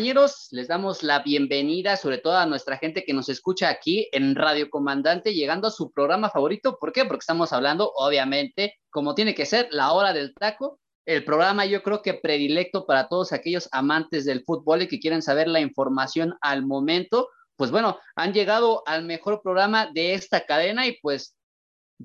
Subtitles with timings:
[0.00, 4.34] Compañeros, les damos la bienvenida, sobre todo a nuestra gente que nos escucha aquí en
[4.34, 6.78] Radio Comandante, llegando a su programa favorito.
[6.80, 7.04] ¿Por qué?
[7.04, 10.80] Porque estamos hablando, obviamente, como tiene que ser, la hora del taco.
[11.04, 15.20] El programa yo creo que predilecto para todos aquellos amantes del fútbol y que quieren
[15.20, 17.28] saber la información al momento.
[17.56, 21.36] Pues bueno, han llegado al mejor programa de esta cadena y pues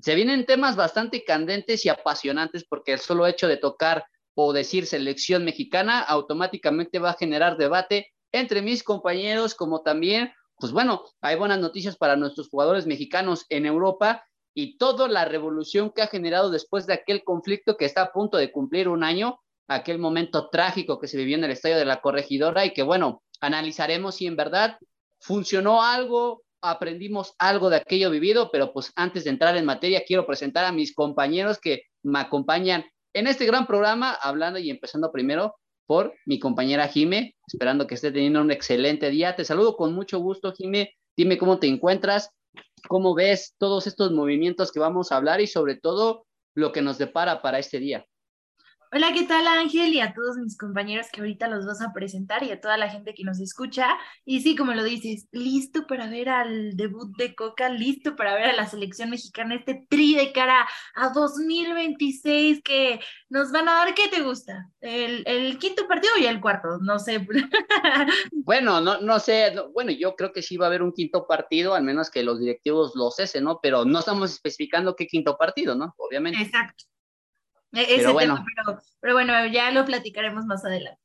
[0.02, 4.04] se vienen temas bastante candentes y apasionantes porque el solo hecho de tocar
[4.38, 10.72] o decir selección mexicana, automáticamente va a generar debate entre mis compañeros, como también, pues
[10.72, 14.22] bueno, hay buenas noticias para nuestros jugadores mexicanos en Europa
[14.54, 18.36] y toda la revolución que ha generado después de aquel conflicto que está a punto
[18.36, 22.02] de cumplir un año, aquel momento trágico que se vivió en el estadio de la
[22.02, 24.76] corregidora y que bueno, analizaremos si en verdad
[25.18, 30.26] funcionó algo, aprendimos algo de aquello vivido, pero pues antes de entrar en materia quiero
[30.26, 32.84] presentar a mis compañeros que me acompañan
[33.16, 38.12] en este gran programa, hablando y empezando primero por mi compañera Jime, esperando que esté
[38.12, 39.34] teniendo un excelente día.
[39.34, 40.90] Te saludo con mucho gusto, Jime.
[41.16, 42.28] Dime cómo te encuentras,
[42.88, 46.98] cómo ves todos estos movimientos que vamos a hablar y sobre todo lo que nos
[46.98, 48.04] depara para este día.
[48.92, 49.92] Hola, ¿qué tal Ángel?
[49.92, 52.88] Y a todos mis compañeros que ahorita los vas a presentar y a toda la
[52.88, 53.88] gente que nos escucha.
[54.24, 58.44] Y sí, como lo dices, listo para ver al debut de Coca, listo para ver
[58.44, 63.94] a la selección mexicana, este tri de cara a 2026 que nos van a dar,
[63.94, 64.70] ¿qué te gusta?
[64.80, 66.78] ¿El, quinto partido y el cuarto?
[66.80, 67.26] No sé.
[68.32, 71.74] bueno, no, no sé, bueno, yo creo que sí va a haber un quinto partido,
[71.74, 73.58] al menos que los directivos lo cesen, ¿no?
[73.60, 75.92] Pero no estamos especificando qué quinto partido, ¿no?
[75.98, 76.40] Obviamente.
[76.40, 76.84] Exacto.
[77.72, 78.44] E-, pero, bueno.
[79.00, 81.00] pero, bueno, ya lo platicaremos más adelante.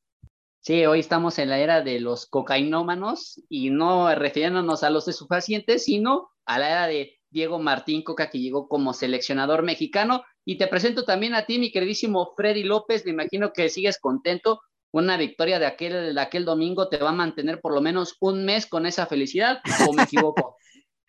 [0.59, 5.13] Sí, hoy estamos en la era de los cocainómanos y no refiriéndonos a los de
[5.13, 10.23] sus pacientes, sino a la era de Diego Martín Coca, que llegó como seleccionador mexicano.
[10.45, 13.05] Y te presento también a ti, mi queridísimo Freddy López.
[13.05, 14.61] Me imagino que sigues contento.
[14.91, 18.43] Una victoria de aquel, de aquel domingo te va a mantener por lo menos un
[18.45, 20.57] mes con esa felicidad, ¿o me equivoco?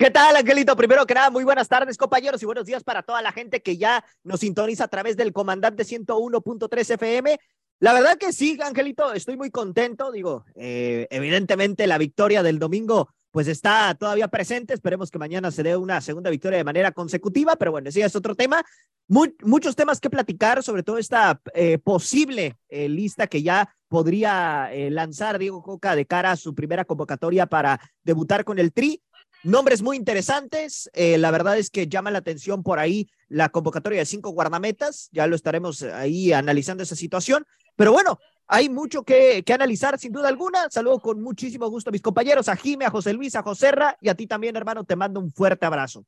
[0.02, 0.74] ¿Qué tal, Angelito?
[0.74, 3.76] Primero que nada, muy buenas tardes, compañeros, y buenos días para toda la gente que
[3.76, 7.38] ya nos sintoniza a través del comandante 101.3 FM.
[7.78, 10.10] La verdad que sí, Angelito, estoy muy contento.
[10.10, 14.74] Digo, eh, evidentemente la victoria del domingo pues está todavía presente.
[14.74, 18.16] Esperemos que mañana se dé una segunda victoria de manera consecutiva, pero bueno, ese es
[18.16, 18.64] otro tema.
[19.06, 25.38] muchos temas que platicar, sobre todo esta eh, posible eh, lista que ya podría lanzar
[25.38, 29.00] Diego Coca de cara a su primera convocatoria para debutar con el Tri.
[29.44, 30.88] Nombres muy interesantes.
[30.92, 35.08] Eh, la verdad es que llama la atención por ahí la convocatoria de cinco guardametas.
[35.10, 37.44] Ya lo estaremos ahí analizando esa situación.
[37.74, 40.70] Pero bueno, hay mucho que, que, analizar, sin duda alguna.
[40.70, 44.08] Saludo con muchísimo gusto a mis compañeros, a Jime, a José Luis, a Joserra y
[44.10, 44.84] a ti también, hermano.
[44.84, 46.04] Te mando un fuerte abrazo.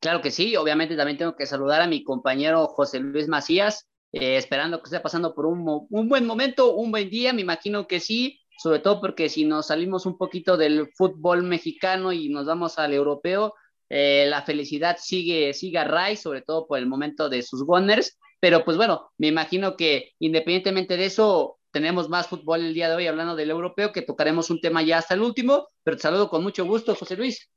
[0.00, 0.56] Claro que sí.
[0.56, 4.98] Obviamente también tengo que saludar a mi compañero José Luis Macías, eh, esperando que esté
[4.98, 7.32] pasando por un, un buen momento, un buen día.
[7.32, 12.12] Me imagino que sí sobre todo porque si nos salimos un poquito del fútbol mexicano
[12.12, 13.54] y nos vamos al europeo,
[13.88, 18.18] eh, la felicidad sigue, sigue a Ray, sobre todo por el momento de sus Gunners,
[18.40, 22.96] pero pues bueno, me imagino que independientemente de eso, tenemos más fútbol el día de
[22.96, 26.28] hoy hablando del europeo, que tocaremos un tema ya hasta el último, pero te saludo
[26.28, 27.48] con mucho gusto, José Luis.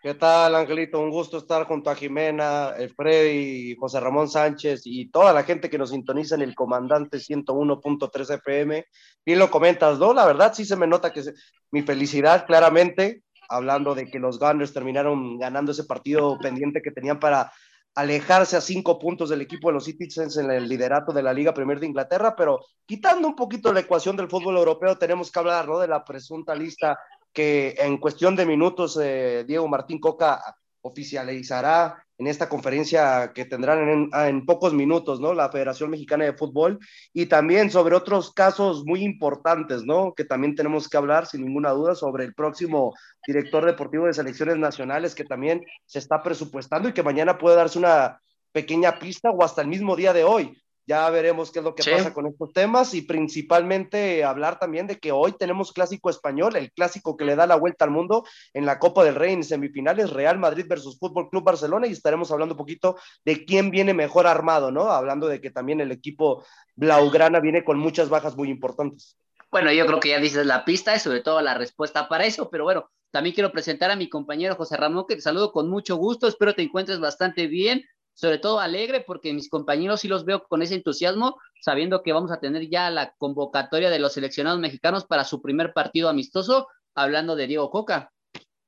[0.00, 1.00] ¿Qué tal, Angelito?
[1.00, 5.76] Un gusto estar junto a Jimena, Freddy, José Ramón Sánchez y toda la gente que
[5.76, 8.84] nos sintoniza en el Comandante 101.3 FM.
[9.26, 10.14] Bien lo comentas, ¿no?
[10.14, 11.24] La verdad sí se me nota que
[11.72, 17.18] mi felicidad, claramente, hablando de que los Gunners terminaron ganando ese partido pendiente que tenían
[17.18, 17.50] para
[17.96, 21.52] alejarse a cinco puntos del equipo de los Citizens en el liderato de la Liga
[21.52, 25.66] Premier de Inglaterra, pero quitando un poquito la ecuación del fútbol europeo, tenemos que hablar
[25.66, 25.80] ¿no?
[25.80, 26.96] de la presunta lista
[27.32, 30.42] que en cuestión de minutos eh, Diego Martín Coca
[30.80, 35.34] oficializará en esta conferencia que tendrán en, pocos minutos, ¿no?
[35.34, 36.80] La Federación Mexicana de Fútbol
[37.12, 40.14] y también sobre otros casos muy importantes, ¿no?
[40.14, 42.94] Que también tenemos que hablar sin ninguna duda sobre el próximo
[43.26, 47.78] director deportivo de selecciones nacionales que también se está presupuestando y que mañana puede darse
[47.78, 48.20] una
[48.50, 51.88] pequeña pista o hasta el mismo día de hoy ya veremos qué es lo que
[51.88, 56.72] pasa con estos temas y principalmente hablar también de que hoy tenemos clásico español, el
[56.72, 58.24] clásico que le da la vuelta al mundo
[58.54, 62.32] en la Copa del Rey en semifinales, Real Madrid versus Fútbol Club Barcelona y estaremos
[62.32, 64.90] hablando un poquito de quién viene mejor armado, ¿no?
[64.90, 66.42] Hablando de que también el equipo
[66.74, 69.18] Blaugrana viene con muchas bajas muy importantes.
[69.50, 72.48] Bueno, yo creo que ya dices la pista y sobre todo la respuesta para eso,
[72.48, 75.96] pero bueno, también quiero presentar a mi compañero José Ramón, que te saludo con mucho
[75.96, 77.84] gusto, espero te encuentres bastante bien,
[78.18, 82.32] sobre todo alegre, porque mis compañeros sí los veo con ese entusiasmo, sabiendo que vamos
[82.32, 86.66] a tener ya la convocatoria de los seleccionados mexicanos para su primer partido amistoso,
[86.96, 88.10] hablando de Diego Coca.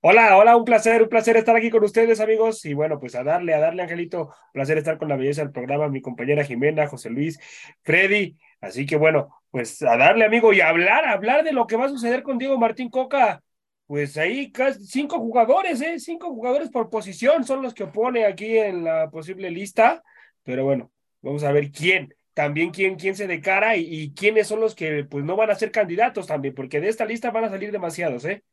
[0.02, 2.64] Hola, hola, un placer, un placer estar aquí con ustedes, amigos.
[2.64, 5.50] Y bueno, pues a darle, a darle, Angelito, un placer estar con la belleza del
[5.50, 7.40] programa, mi compañera Jimena, José Luis,
[7.82, 8.36] Freddy.
[8.60, 11.88] Así que bueno, pues a darle, amigo, y hablar, hablar de lo que va a
[11.88, 13.42] suceder con Diego Martín Coca.
[13.90, 15.98] Pues ahí casi cinco jugadores, ¿eh?
[15.98, 20.00] Cinco jugadores por posición son los que opone aquí en la posible lista.
[20.44, 20.92] Pero bueno,
[21.22, 25.02] vamos a ver quién, también quién, quién se declara y, y quiénes son los que
[25.10, 28.24] pues no van a ser candidatos también, porque de esta lista van a salir demasiados,
[28.26, 28.44] ¿eh?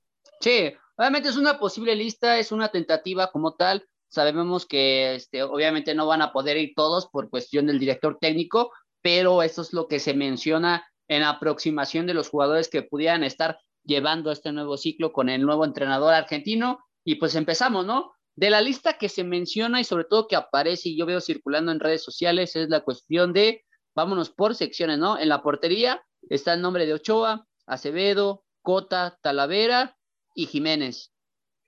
[0.42, 3.88] Sí, obviamente es una posible lista, es una tentativa como tal.
[4.08, 8.72] Sabemos que este, obviamente no van a poder ir todos por cuestión del director técnico,
[9.04, 13.60] pero eso es lo que se menciona en aproximación de los jugadores que pudieran estar
[13.88, 16.80] llevando este nuevo ciclo con el nuevo entrenador argentino.
[17.04, 18.12] Y pues empezamos, ¿no?
[18.36, 21.72] De la lista que se menciona y sobre todo que aparece y yo veo circulando
[21.72, 25.18] en redes sociales es la cuestión de, vámonos por secciones, ¿no?
[25.18, 29.98] En la portería está el nombre de Ochoa, Acevedo, Cota, Talavera
[30.36, 31.12] y Jiménez.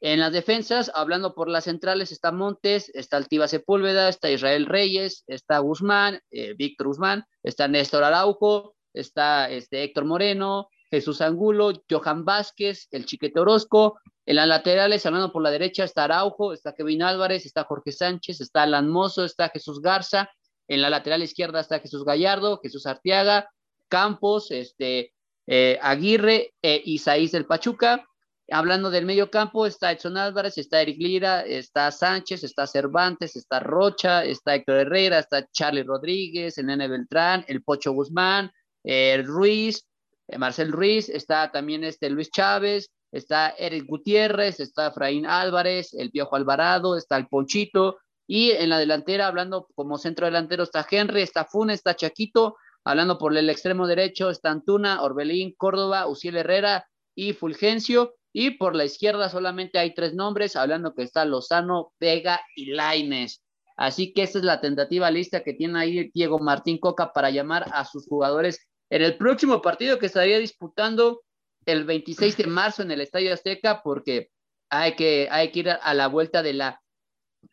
[0.01, 5.23] En las defensas, hablando por las centrales, está Montes, está Altiva Sepúlveda, está Israel Reyes,
[5.27, 12.25] está Guzmán, eh, Víctor Guzmán, está Néstor Araujo, está este, Héctor Moreno, Jesús Angulo, Johan
[12.25, 13.99] Vázquez, el Chiquete Orozco.
[14.25, 18.41] En las laterales, hablando por la derecha, está Araujo, está Kevin Álvarez, está Jorge Sánchez,
[18.41, 20.29] está Alan Mozo, está Jesús Garza.
[20.67, 23.49] En la lateral izquierda está Jesús Gallardo, Jesús Arteaga,
[23.87, 25.13] Campos, este,
[25.47, 28.05] eh, Aguirre e Isaías del Pachuca.
[28.51, 33.59] Hablando del medio campo, está Edson Álvarez, está Eric Lira, está Sánchez, está Cervantes, está
[33.59, 38.51] Rocha, está Héctor Herrera, está Charlie Rodríguez, el Nene Beltrán, el Pocho Guzmán,
[38.83, 39.88] el Ruiz, eh,
[40.37, 46.35] Marcel Ruiz, está también este Luis Chávez, está Eric Gutiérrez, está Fraín Álvarez, el Piojo
[46.35, 47.97] Alvarado, está el Ponchito,
[48.27, 53.17] y en la delantera, hablando como centro delantero, está Henry, está Funes, está Chaquito, hablando
[53.17, 56.85] por el extremo derecho, está Antuna, Orbelín, Córdoba, Uciel Herrera
[57.15, 62.39] y Fulgencio, y por la izquierda solamente hay tres nombres, hablando que está Lozano, Vega
[62.55, 63.41] y Laines.
[63.75, 67.65] Así que esta es la tentativa lista que tiene ahí Diego Martín Coca para llamar
[67.71, 71.21] a sus jugadores en el próximo partido que estaría disputando
[71.65, 74.31] el 26 de marzo en el Estadio Azteca, porque
[74.69, 76.81] hay que, hay que ir a la vuelta de la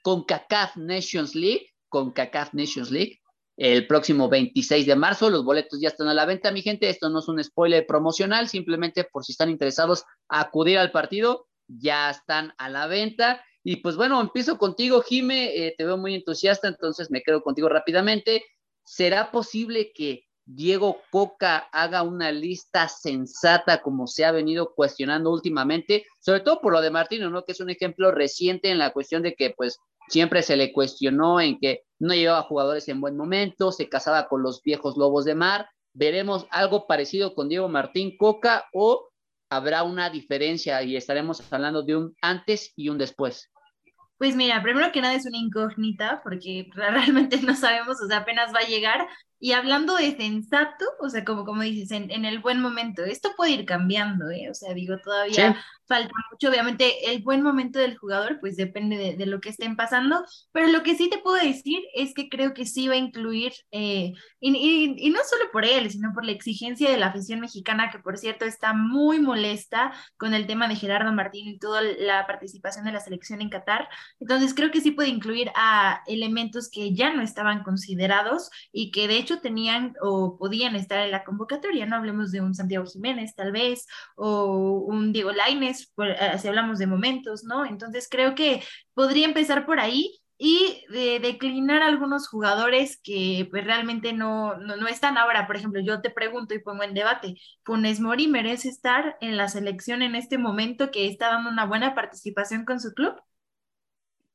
[0.02, 3.20] CONCACAF Nations League, CONCACAF Nations League,
[3.56, 5.30] el próximo 26 de marzo.
[5.30, 6.88] Los boletos ya están a la venta, mi gente.
[6.88, 11.48] Esto no es un spoiler promocional, simplemente por si están interesados a acudir al partido,
[11.66, 13.42] ya están a la venta.
[13.62, 15.66] Y pues bueno, empiezo contigo, Jime.
[15.66, 18.44] Eh, te veo muy entusiasta, entonces me quedo contigo rápidamente.
[18.84, 26.06] ¿Será posible que Diego Coca haga una lista sensata como se ha venido cuestionando últimamente,
[26.20, 27.44] sobre todo por lo de Martino, ¿no?
[27.44, 29.78] Que es un ejemplo reciente en la cuestión de que pues
[30.08, 34.42] siempre se le cuestionó en que no llevaba jugadores en buen momento, se casaba con
[34.42, 35.68] los viejos lobos de mar.
[35.92, 39.08] ¿Veremos algo parecido con Diego Martín Coca o
[39.50, 43.50] habrá una diferencia y estaremos hablando de un antes y un después?
[44.18, 48.54] Pues mira, primero que nada es una incógnita porque realmente no sabemos, o sea, apenas
[48.54, 49.06] va a llegar,
[49.38, 53.32] y hablando de sensato, o sea, como, como dices, en, en el buen momento, esto
[53.36, 54.48] puede ir cambiando, ¿eh?
[54.50, 56.48] O sea, digo, todavía falta mucho.
[56.48, 60.68] Obviamente, el buen momento del jugador, pues depende de, de, lo que estén pasando, pero
[60.68, 64.12] lo que sí te puedo decir es que creo que sí va a incluir, eh,
[64.40, 67.90] y, y, y, no solo por él, sino por la exigencia de la afición mexicana,
[67.90, 72.26] que por cierto está muy molesta con el tema de Gerardo Martín y toda la
[72.26, 73.88] participación de la selección en Qatar.
[74.20, 79.08] Entonces, creo que sí puede incluir a elementos que ya no estaban considerados y que
[79.08, 81.86] de hecho tenían o podían estar en la convocatoria.
[81.86, 86.78] No hablemos de un Santiago Jiménez, tal vez, o un Diego Laines eh, si hablamos
[86.78, 87.64] de momentos, ¿no?
[87.66, 88.62] Entonces creo que
[88.94, 94.88] podría empezar por ahí y de declinar algunos jugadores que pues realmente no, no, no,
[94.88, 95.46] están ahora.
[95.46, 99.48] Por ejemplo, yo te pregunto y pongo en debate, ¿Funes Mori merece estar en la
[99.48, 103.14] selección en este momento que está dando una buena participación con su club?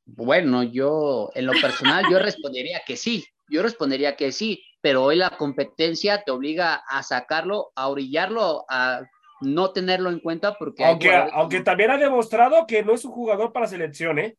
[0.05, 5.15] Bueno, yo en lo personal yo respondería que sí, yo respondería que sí, pero hoy
[5.15, 9.01] la competencia te obliga a sacarlo, a orillarlo, a
[9.41, 10.83] no tenerlo en cuenta porque...
[10.85, 14.37] Aunque, aunque también ha demostrado que no es un jugador para selección, ¿eh?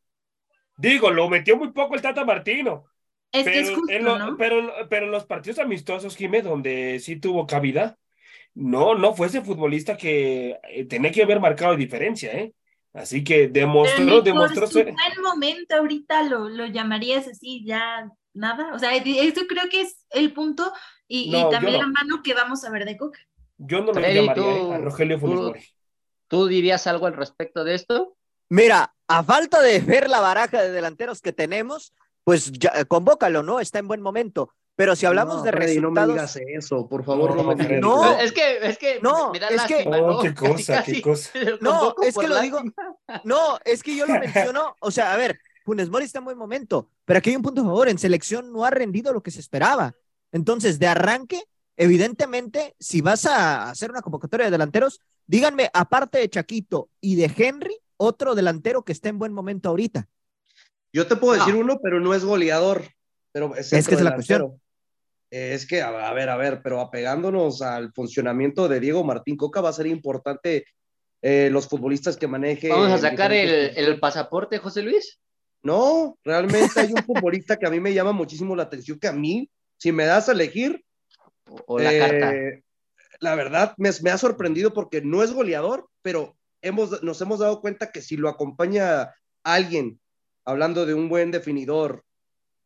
[0.77, 2.85] Digo, lo metió muy poco el Tata Martino.
[3.31, 4.37] Es que es Pero, justo, en lo- ¿no?
[4.37, 7.99] pero, pero en los partidos amistosos, Jiménez, donde sí tuvo cabida,
[8.55, 12.55] no, no fue ese futbolista que eh, tenía que haber marcado diferencia, ¿eh?
[12.93, 14.85] Así que Pero demostró, demostró su ser.
[14.93, 18.73] buen momento ahorita lo, lo llamarías así, ya nada.
[18.75, 20.73] O sea, eso creo que es el punto
[21.09, 21.81] y, No, también no.
[21.83, 23.19] la mano que vamos a ver de Coca.
[23.59, 24.75] Yo no lo Freddy, llamaría, tú- ¿eh?
[24.75, 25.65] A Rogelio Funes tú- Mori.
[26.29, 28.17] ¿Tú dirías algo al respecto de esto?
[28.49, 31.93] Mira, a falta de ver la baraja de delanteros que tenemos,
[32.25, 33.61] pues ya, convócalo, ¿no?
[33.61, 34.53] Está en buen momento.
[34.75, 36.35] Pero si hablamos No, de Freddy, no me resultados.
[36.35, 37.81] digas eso, por favor, no, No, me digas.
[37.83, 38.19] No.
[38.19, 40.19] Es que, es que No, me da es que- lástima, Oh, ¿no?
[40.23, 41.31] qué Casi, cosa, qué cosa.
[41.39, 42.63] lo No, es que lo digo-.
[43.25, 46.39] No, es que yo lo menciono, o sea, a ver, Funes Mori está en buen
[46.39, 49.31] momento, pero aquí hay un punto a favor, en selección no ha rendido lo que
[49.31, 49.95] se esperaba.
[50.33, 51.43] Entonces, de arranque,
[51.77, 57.31] evidentemente, si vas a hacer una convocatoria de delanteros, díganme, aparte de Chaquito y de
[57.37, 60.09] Henry, otro delantero que esté en buen momento ahorita.
[60.93, 61.45] Yo te puedo No.
[61.45, 62.83] decir uno, pero no es goleador.
[63.33, 64.17] Pero es, Es que es la.
[65.31, 69.37] Eh, Es que, a a ver, a ver, pero apegándonos al funcionamiento de Diego Martín
[69.37, 70.67] Coca, va a ser importante
[71.23, 72.69] eh, los futbolistas que maneje.
[72.69, 75.19] Vamos a sacar el, el pasaporte, José Luis.
[75.63, 79.13] No, realmente hay un futbolista que a mí me llama muchísimo la atención, que a
[79.13, 80.85] mí, si me das a elegir,
[81.67, 82.33] O, la eh, carta.
[83.21, 87.61] la verdad me, me ha sorprendido porque no es goleador, pero hemos, nos hemos dado
[87.61, 89.15] cuenta que si lo acompaña
[89.45, 90.01] alguien,
[90.45, 92.05] hablando de un buen definidor,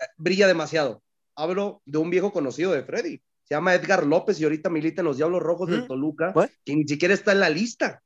[0.01, 1.03] eh, brilla demasiado.
[1.35, 5.07] Hablo de un viejo conocido de Freddy, se llama Edgar López y ahorita milita en
[5.07, 5.87] los Diablos Rojos del ¿Mm?
[5.87, 6.49] Toluca, ¿What?
[6.65, 8.03] que ni siquiera está en la lista.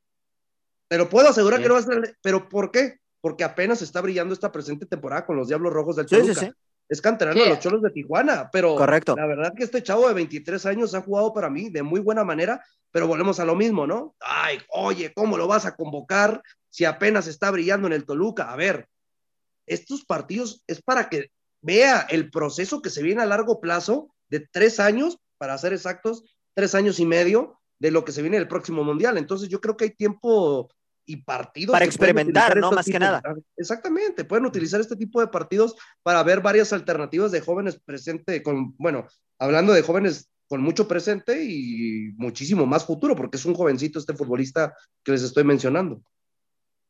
[0.88, 1.62] Pero puedo asegurar Sí.
[1.62, 2.16] que no va a estar.
[2.22, 2.98] ¿Pero por qué?
[3.20, 6.40] Porque apenas está brillando esta presente temporada con los Diablos Rojos del Sí, sí, Toluca.
[6.40, 6.52] sí.
[6.88, 9.14] Es canterano de los Cholos de Tijuana, pero Correcto.
[9.14, 12.24] la verdad que este chavo de 23 años ha jugado para mí de muy buena
[12.24, 14.16] manera, pero volvemos a lo mismo, ¿no?
[14.18, 18.50] Ay, oye, ¿cómo lo vas a convocar si apenas está brillando en el Toluca?
[18.50, 18.88] A ver,
[19.66, 21.30] estos partidos es para que
[21.62, 26.24] vea el proceso que se viene a largo plazo de tres años, para ser exactos,
[26.54, 29.16] tres años y medio de lo que se viene el próximo mundial.
[29.16, 30.68] Entonces yo creo que hay tiempo
[31.06, 32.66] y partidos Para experimentar, ¿no?
[32.68, 33.22] estos Más que nada.
[33.56, 38.74] Exactamente, pueden utilizar este tipo de partidos para ver varias alternativas de jóvenes presente con,
[38.78, 39.06] bueno,
[39.38, 44.14] hablando de jóvenes con mucho presente y muchísimo más futuro, porque es un jovencito este
[44.14, 46.02] futbolista que les estoy mencionando.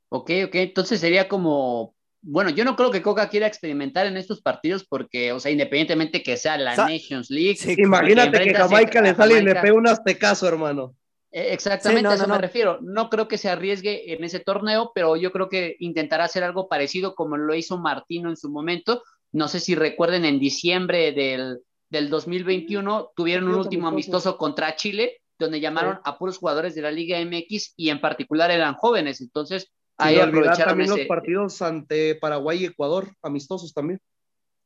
[0.09, 4.43] Ok, ok, entonces sería como, bueno, yo no creo que Coca quiera experimentar en estos
[4.43, 9.01] partidos porque, o sea, independientemente que sea la Sa- Nations League, Sí, Imagínate que Jamaica
[9.01, 10.95] le sale y le pega un aztecaso, hermano.
[11.33, 12.79] Eh, exactamente Sí, no, a eso no, me refiero.
[12.83, 16.69] No creo que se arriesgue en ese torneo, pero yo creo que intentará hacer algo
[16.69, 19.03] parecido como lo hizo Martino en su momento.
[19.33, 25.19] No sé si recuerden en diciembre del, del 2021 tuvieron un último amistoso contra Chile,
[25.39, 26.01] donde llamaron Sí.
[26.05, 29.21] a puros jugadores de la Liga MX y en particular eran jóvenes.
[29.21, 34.01] Entonces, ahí olvidar aprovecharon también ese, los partidos ante Paraguay y Ecuador, amistosos también.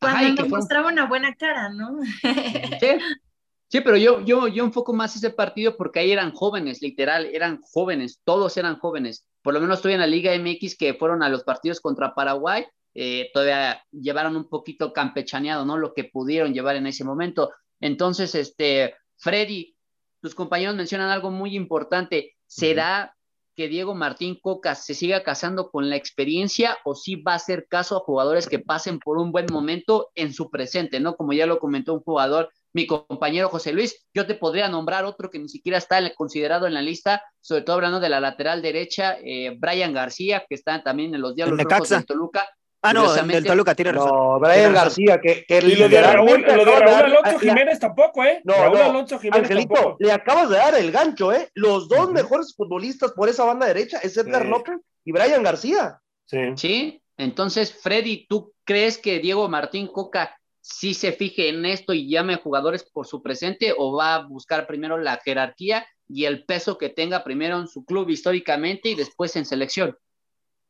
[0.00, 1.98] Cuando Ajá, y nos mostraba una buena cara, ¿no?
[2.02, 2.88] Sí,
[3.68, 7.60] sí, pero yo, yo, yo enfoco más ese partido porque ahí eran jóvenes, literal, eran
[7.62, 9.26] jóvenes, todos eran jóvenes.
[9.42, 12.64] Por lo menos estoy en la Liga MX que fueron a los partidos contra Paraguay,
[12.94, 15.76] eh, todavía llevaron un poquito campechaneado, ¿no?
[15.76, 17.50] Lo que pudieron llevar en ese momento.
[17.80, 19.76] Entonces, este, Freddy,
[20.20, 22.36] tus compañeros mencionan algo muy importante.
[22.46, 23.14] ¿Será
[23.54, 27.66] que Diego Martín Coca se siga casando con la experiencia o sí va a hacer
[27.68, 31.16] caso a jugadores que pasen por un buen momento en su presente, ¿no?
[31.16, 35.30] Como ya lo comentó un jugador, mi compañero José Luis, yo te podría nombrar otro
[35.30, 39.16] que ni siquiera está considerado en la lista, sobre todo hablando de la lateral derecha,
[39.22, 41.96] eh, Brian García, que está también en los Necaxa.
[41.96, 42.48] del Toluca.
[42.84, 44.10] Ah, no, el Toluca tiene razón.
[44.10, 44.84] No, Tiene Brian razón.
[44.84, 48.40] García, que, que Y lo de Raúl, lo de Raúl Alonso Jiménez tampoco, ¿eh?
[48.44, 49.96] No, Raúl no, Alonso Jiménez Angelito, tampoco.
[50.00, 51.48] le acabas de dar el gancho, ¿eh?
[51.54, 54.48] Los dos mejores futbolistas por esa banda derecha es Edgar Sí.
[54.48, 55.98] López y Brian García.
[56.26, 56.38] Sí.
[56.56, 62.08] Sí, entonces, Freddy, ¿tú crees que Diego Martín Coca sí se fije en esto y
[62.10, 66.44] llame a jugadores por su presente o va a buscar primero la jerarquía y el
[66.44, 69.96] peso que tenga primero en su club históricamente y después en selección?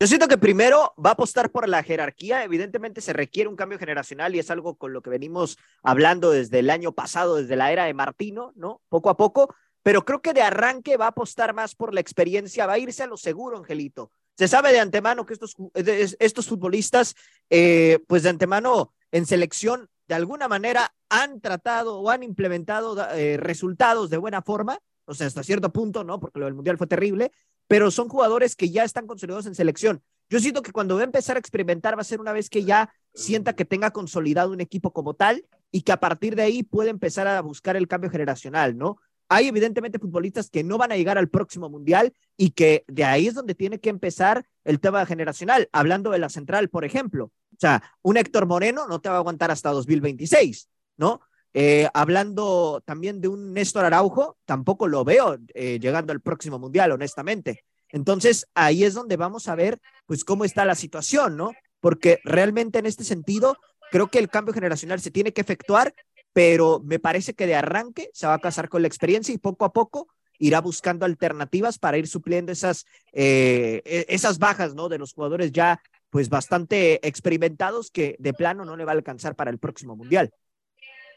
[0.00, 2.42] Yo siento que primero va a apostar por la jerarquía.
[2.42, 6.58] Evidentemente se requiere un cambio generacional y es algo con lo que venimos hablando desde
[6.58, 8.82] el año pasado, desde la era de Martino, ¿no?
[8.88, 9.54] Poco a poco.
[9.84, 13.02] Pero creo que de arranque va a apostar más por la experiencia, va a irse
[13.02, 14.10] a lo seguro, Angelito.
[14.36, 17.14] Se sabe de antemano que estos, estos futbolistas,
[17.50, 23.36] eh, pues de antemano en selección, de alguna manera han tratado o han implementado eh,
[23.36, 26.18] resultados de buena forma, o sea, hasta cierto punto, ¿no?
[26.18, 27.30] Porque lo del Mundial fue terrible,
[27.66, 30.02] pero son jugadores que ya están consolidados en selección.
[30.28, 32.64] Yo siento que cuando va a empezar a experimentar va a ser una vez que
[32.64, 36.62] ya sienta que tenga consolidado un equipo como tal y que a partir de ahí
[36.62, 38.98] puede empezar a buscar el cambio generacional, ¿no?
[39.28, 43.26] Hay evidentemente futbolistas que no van a llegar al próximo mundial y que de ahí
[43.26, 45.68] es donde tiene que empezar el tema generacional.
[45.72, 49.18] Hablando de la central, por ejemplo, O sea, un Héctor Moreno no te va a
[49.18, 51.20] aguantar hasta 2026, ¿no?
[51.56, 56.90] Eh, hablando también de un Néstor Araujo, tampoco lo veo eh, llegando al próximo mundial,
[56.90, 57.64] honestamente.
[57.90, 61.52] Entonces, ahí es donde vamos a ver, pues, cómo está la situación, ¿no?
[61.80, 63.56] Porque realmente en este sentido,
[63.92, 65.94] creo que el cambio generacional se tiene que efectuar,
[66.32, 69.64] pero me parece que de arranque se va a casar con la experiencia y poco
[69.64, 70.08] a poco
[70.40, 74.88] irá buscando alternativas para ir supliendo esas, eh, e-, esas bajas, ¿no?
[74.88, 75.80] De los jugadores ya,
[76.10, 80.32] pues, bastante experimentados que de plano no le va a alcanzar para el próximo mundial.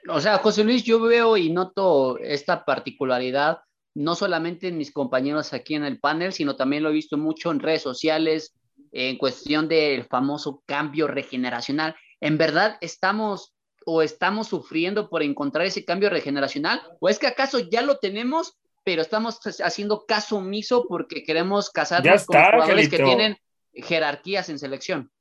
[0.10, 3.60] O sea, José Luis, yo veo y noto esta particularidad
[3.98, 7.50] no solamente en mis compañeros aquí en el panel, sino también lo he visto mucho
[7.50, 8.54] en redes sociales,
[8.92, 11.96] en cuestión del famoso cambio regeneracional.
[12.22, 13.56] ¿En verdad estamos
[13.88, 16.80] o estamos sufriendo por encontrar ese cambio regeneracional?
[17.00, 22.26] ¿O es que acaso ya lo tenemos, pero estamos haciendo caso omiso porque queremos casarnos
[22.26, 23.38] con jugadores que tienen
[23.74, 25.12] jerarquías en selección?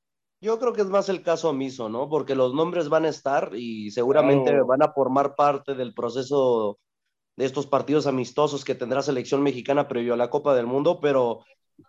[0.40, 2.08] Yo creo que es más el caso omiso, ¿no?
[2.08, 6.78] Porque los nombres van a estar y seguramente van a formar parte del proceso
[7.36, 11.44] de estos partidos amistosos que tendrá selección mexicana previo a la Copa del Mundo, pero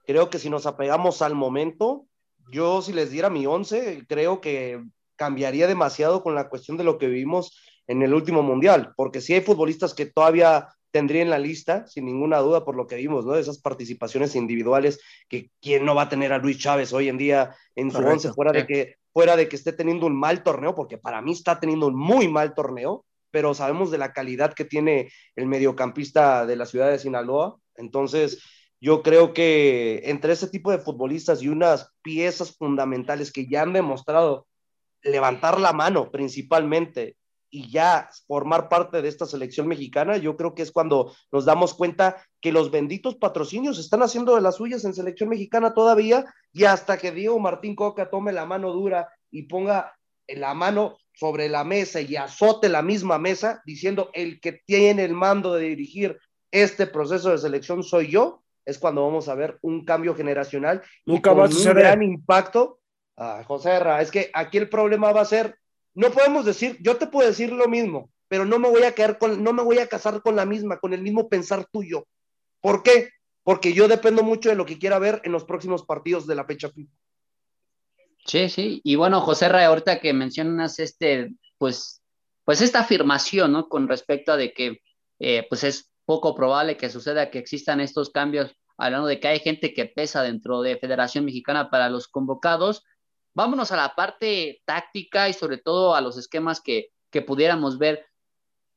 [0.06, 2.06] creo que si nos apegamos al momento,
[2.52, 4.84] yo si les diera mi once, creo que
[5.16, 9.34] cambiaría demasiado con la cuestión de lo que vivimos en el último mundial, porque si
[9.34, 13.26] hay futbolistas que todavía tendría en la lista, sin ninguna duda, por lo que vimos,
[13.26, 13.36] ¿no?
[13.36, 17.56] Esas participaciones individuales, que quién no va a tener a Luis Chávez hoy en día
[17.76, 21.00] en su once, fuera de que fuera de que esté teniendo un mal torneo, porque
[21.00, 25.12] para mí está teniendo un muy mal torneo, pero sabemos de la calidad que tiene
[25.36, 27.58] el mediocampista de la ciudad de Sinaloa.
[27.76, 28.44] Entonces,
[28.80, 33.74] yo creo que entre ese tipo de futbolistas y unas piezas fundamentales que ya han
[33.74, 34.48] demostrado
[35.02, 37.16] levantar la mano principalmente
[37.50, 41.74] y ya formar parte de esta selección mexicana, yo creo que es cuando nos damos
[41.74, 46.66] cuenta que los benditos patrocinios están haciendo de las suyas en selección mexicana todavía y
[46.66, 51.64] hasta que Diego Martín Coca tome la mano dura y ponga la mano sobre la
[51.64, 56.20] mesa y azote la misma mesa diciendo el que tiene el mando de dirigir
[56.52, 61.34] este proceso de selección soy yo, es cuando vamos a ver un cambio generacional Nunca
[61.34, 62.80] va a un gran impacto.
[63.16, 65.58] Ah, José Herra, es que aquí el problema va a ser,
[65.98, 69.18] no podemos decir, yo te puedo decir lo mismo, pero no me voy a quedar
[69.18, 72.06] con, no me voy a casar con la misma, con el mismo pensar tuyo.
[72.62, 73.10] ¿Por qué?
[73.42, 76.46] Porque yo dependo mucho de lo que quiera ver en los próximos partidos de la
[76.46, 76.94] fecha FIFA.
[78.28, 78.82] Sí, sí.
[78.84, 82.04] Y bueno, José Ray, ahorita que mencionas este, pues,
[82.44, 83.68] pues esta afirmación, ¿no?
[83.68, 84.82] Con respecto a de que,
[85.18, 89.40] eh, pues es poco probable que suceda que existan estos cambios, hablando de que hay
[89.40, 92.84] gente que pesa dentro de Federación Mexicana para los convocados.
[93.38, 98.04] Vámonos a la parte táctica y sobre todo a los esquemas que, que pudiéramos ver.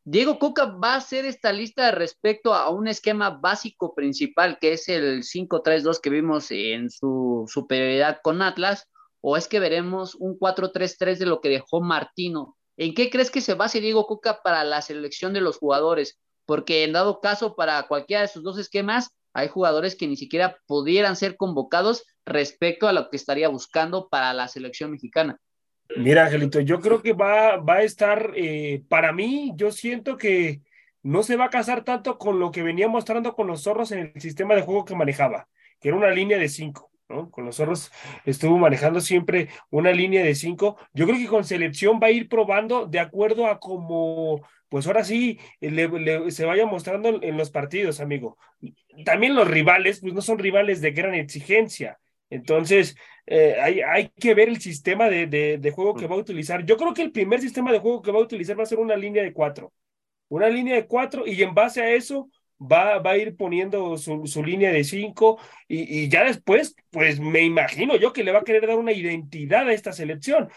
[0.05, 4.91] Diego Coca va a hacer esta lista respecto a un esquema básico principal, que es
[4.91, 8.87] el 5-3-2 que vimos en su superioridad con Atlas,
[9.23, 12.59] o es que veremos un 4-3-3 de lo que dejó Martino?
[12.77, 16.21] ¿En qué crees que se base Diego Coca para la selección de los jugadores?
[16.45, 20.59] Porque en dado caso, para cualquiera de sus dos esquemas, hay jugadores que ni siquiera
[20.67, 25.39] pudieran ser convocados respecto a lo que estaría buscando para la selección mexicana.
[25.97, 30.61] Mira, Angelito, yo creo que va, va a estar, eh, para mí, yo siento que
[31.03, 34.13] no se va a casar tanto con lo que venía mostrando con los zorros en
[34.15, 35.49] el sistema de juego que manejaba,
[35.81, 36.91] que era una línea de cinco.
[37.33, 37.91] Con los zorros
[38.25, 40.77] estuvo manejando siempre una línea de cinco.
[40.93, 45.03] Yo creo que con selección va a ir probando de acuerdo a cómo, pues ahora
[45.03, 48.39] sí, se vaya mostrando en, los partidos, amigo.
[49.05, 51.99] También los rivales, pues no son rivales de gran exigencia.
[52.31, 56.65] Entonces, eh, hay, hay, que ver el sistema de, de, juego que va a utilizar.
[56.65, 58.79] Yo creo que el primer sistema de juego que va a utilizar va a ser
[58.79, 59.73] una línea de cuatro.
[60.29, 64.27] Una línea de cuatro y en base a eso va, va a ir poniendo su,
[64.27, 65.39] su línea de cinco
[65.69, 68.93] y, y, ya después, pues me imagino yo que le va a querer dar una
[68.93, 70.49] identidad a esta selección.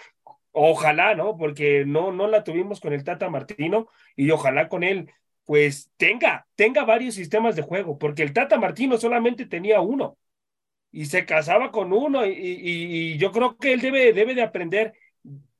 [0.51, 1.37] Ojalá, ¿no?
[1.37, 5.11] Porque no, no la tuvimos con el Tata Martino y ojalá con él,
[5.45, 10.17] pues tenga, tenga varios sistemas de juego, porque el Tata Martino solamente tenía uno
[10.93, 14.43] y se casaba con uno y, y, y yo creo que él debe, debe de
[14.43, 14.93] aprender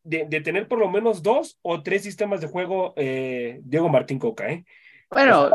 [0.03, 4.19] de, de, tener por lo menos dos o tres sistemas de juego, eh, Diego Martín
[4.19, 4.63] Coca, ¿eh?
[5.09, 5.49] Bueno,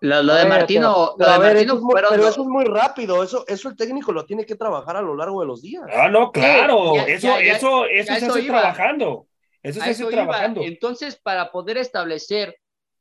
[0.00, 2.48] lo, lo de Martino, pero, lo de ver, Martino eso, es muy, pero eso es
[2.48, 5.62] muy rápido, eso, eso el técnico lo tiene que trabajar a lo largo de los
[5.62, 5.84] días.
[5.92, 8.60] Ah, no, claro, ya, eso, ya, ya, eso, eso se hace iba.
[8.60, 9.26] trabajando.
[9.62, 10.22] Eso se hace eso iba.
[10.22, 10.62] trabajando.
[10.62, 12.56] Entonces, para poder establecer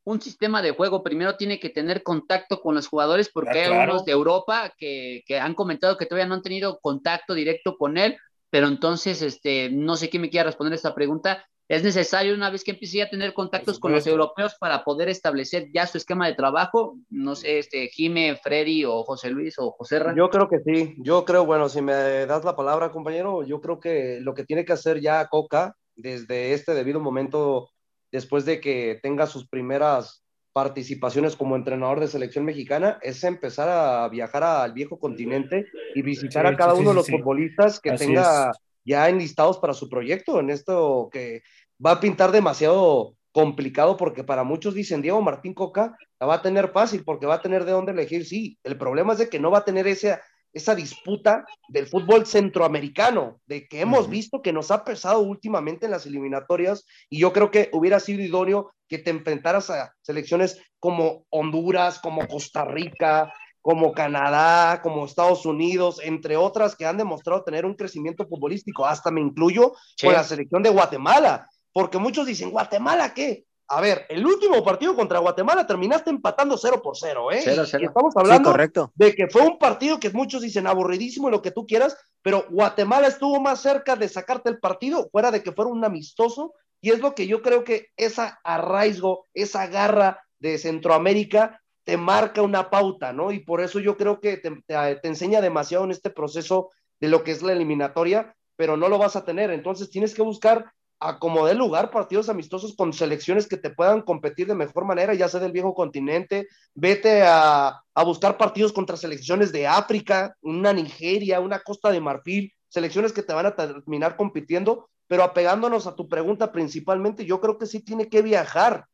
[0.06, 3.68] un sistema de juego, primero tiene que tener contacto con los jugadores, porque Ah, hay
[3.68, 3.82] claro.
[3.82, 7.98] algunos de Europa que, que han comentado que todavía no han tenido contacto directo con
[7.98, 8.16] él,
[8.50, 11.46] pero entonces, este, no sé quién me quiera responder esta pregunta.
[11.68, 15.68] es necesario una vez que empiece a tener contactos con los europeos para poder establecer
[15.74, 16.96] ya su esquema de trabajo.
[17.10, 20.14] No sé, este, Jime, Freddy o José Luis o José Ra.
[20.16, 20.94] Yo creo que sí.
[21.00, 21.94] Yo creo, bueno, si me
[22.28, 26.54] das la palabra, compañero, yo creo que lo que tiene que hacer ya Coca desde
[26.54, 27.72] este debido momento,
[28.16, 30.24] después de que tenga sus primeras
[30.54, 36.48] participaciones como entrenador de selección mexicana, es empezar a viajar al viejo continente y visitar
[36.48, 38.52] a cada uno de los futbolistas que tenga
[38.86, 41.42] ya enlistados para su proyecto, en esto que
[41.86, 46.42] va a pintar demasiado complicado porque para muchos dicen Diego Martín Coca la va a
[46.42, 49.42] tener fácil porque va a tener de dónde elegir, sí, el problema es de que
[49.42, 50.18] no va a tener ese,
[50.56, 55.92] esa disputa del fútbol centroamericano, de que hemos visto que nos ha pesado últimamente en
[55.92, 61.26] las eliminatorias y yo creo que hubiera sido idóneo que te enfrentaras a selecciones como
[61.30, 67.66] Honduras, como Costa Rica, como Canadá, como Estados Unidos, entre otras que han demostrado tener
[67.66, 68.86] un crecimiento futbolístico.
[68.86, 73.44] Hasta me incluyo con la selección de Guatemala, porque muchos dicen, ¿Guatemala qué?
[73.68, 77.40] A ver, el último partido contra Guatemala terminaste empatando 0 por 0, ¿eh?
[77.40, 78.54] estamos hablando
[78.94, 82.46] de que fue un partido que muchos dicen aburridísimo y lo que tú quieras, pero
[82.50, 86.92] Guatemala estuvo más cerca de sacarte el partido, fuera de que fuera un amistoso, y
[86.92, 92.70] es lo que yo creo que esa arraigo, esa garra de Centroamérica te marca una
[92.70, 93.32] pauta, ¿no?
[93.32, 97.24] Y por eso yo creo que te, te, enseña demasiado en este proceso de lo
[97.24, 99.50] que es la eliminatoria, pero no lo vas a tener.
[99.50, 104.48] Entonces tienes que buscar a como lugar partidos amistosos con selecciones que te puedan competir
[104.48, 109.52] de mejor manera, ya sea del viejo continente, vete a, a buscar partidos contra selecciones
[109.52, 114.90] de África, una Nigeria, una Costa de Marfil, selecciones que te van a terminar compitiendo,
[115.08, 118.86] pero apegándonos a tu pregunta principalmente, yo creo que sí tiene que viajar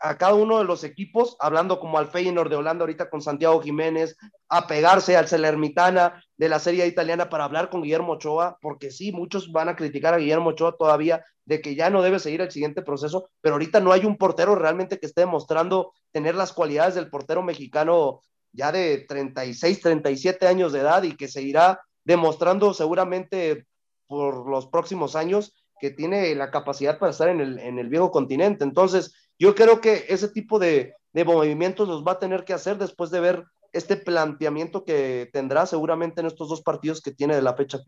[0.00, 3.60] a cada uno de los equipos, hablando como al Feyenoord de Holanda ahorita con Santiago
[3.60, 4.16] Jiménez,
[4.48, 9.12] a pegarse al Celermitana de la Serie Italiana para hablar con Guillermo Ochoa, porque sí,
[9.12, 12.50] muchos van a criticar a Guillermo Ochoa todavía de que ya no debe seguir el
[12.50, 16.94] siguiente proceso, pero ahorita no hay un portero realmente que esté demostrando tener las cualidades
[16.94, 18.20] del portero mexicano
[18.52, 23.66] ya de 36, 37 años de edad y que seguirá demostrando seguramente
[24.06, 28.10] por los próximos años que tiene la capacidad para estar en el, en el viejo
[28.10, 28.64] continente.
[28.64, 32.78] Entonces, yo creo que ese tipo de, de movimientos los va a tener que hacer
[32.78, 37.42] después de ver este planteamiento que tendrá seguramente en estos dos partidos que tiene de
[37.42, 37.78] la fecha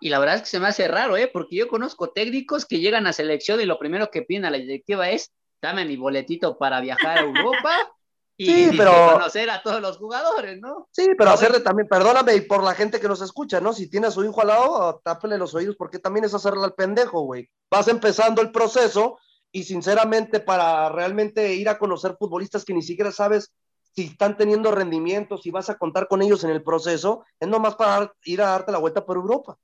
[0.00, 1.30] Y la verdad es que se me hace raro, ¿eh?
[1.32, 4.58] Porque yo conozco técnicos que llegan a selección y lo primero que piden a la
[4.58, 7.70] directiva es, dame mi boletito para viajar a Europa
[8.36, 9.12] y, sí, pero...
[9.12, 10.88] conocer a todos los jugadores, ¿no?
[10.90, 13.72] Sí, pero hacerle también, perdóname, y por la gente que nos escucha, ¿no?
[13.72, 16.74] Si tiene a su hijo al lado, tápele los oídos, porque también es hacerle al
[16.74, 17.48] pendejo, güey.
[17.70, 19.18] Vas empezando el proceso
[19.52, 23.52] y sinceramente para realmente ir a conocer futbolistas que ni siquiera sabes
[23.94, 27.74] si están teniendo rendimiento, si vas a contar con ellos en el proceso, es nomás
[27.74, 29.58] para ir a darte la vuelta por Europa.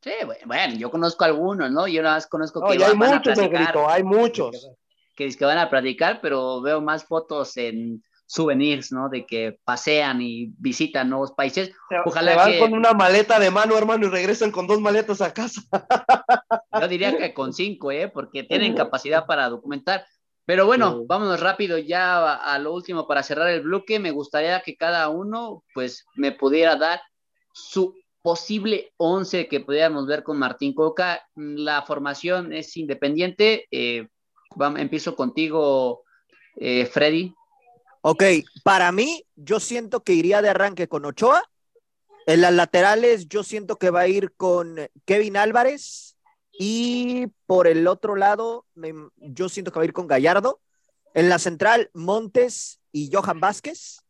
[0.00, 0.12] Sí,
[0.46, 1.86] bueno, yo conozco algunos, ¿no?
[1.86, 3.38] Yo nada más conozco que hay muchos,
[3.88, 4.70] hay muchos.
[5.14, 9.10] Que, que van a platicar, pero veo más fotos en souvenirs, ¿no?
[9.10, 11.70] De que pasean y visitan nuevos países.
[12.06, 15.34] Ojalá se van con una maleta de mano, hermano, y regresan con dos maletas a
[15.34, 15.60] casa.
[16.80, 18.08] Yo diría que con cinco, ¿eh?
[18.08, 20.06] Porque tienen capacidad para documentar.
[20.46, 24.00] Pero bueno, vámonos rápido ya a, lo último para cerrar el bloque.
[24.00, 27.02] Me gustaría que cada uno, pues, me pudiera dar
[27.52, 31.22] su posible once que pudiéramos ver con Martín Coca.
[31.34, 33.66] La formación es independiente.
[33.70, 34.08] Eh,
[34.78, 36.04] empiezo contigo,
[36.56, 37.34] eh, Freddy.
[38.04, 38.24] Ok,
[38.64, 41.48] para mí, yo siento que iría de arranque con Ochoa.
[42.26, 46.16] En las laterales, yo siento que va a ir con Kevin Álvarez.
[46.52, 48.66] Y por el otro lado,
[49.16, 50.60] yo siento que va a ir con Gallardo.
[51.14, 54.00] En la central, Montes y Johan Vázquez.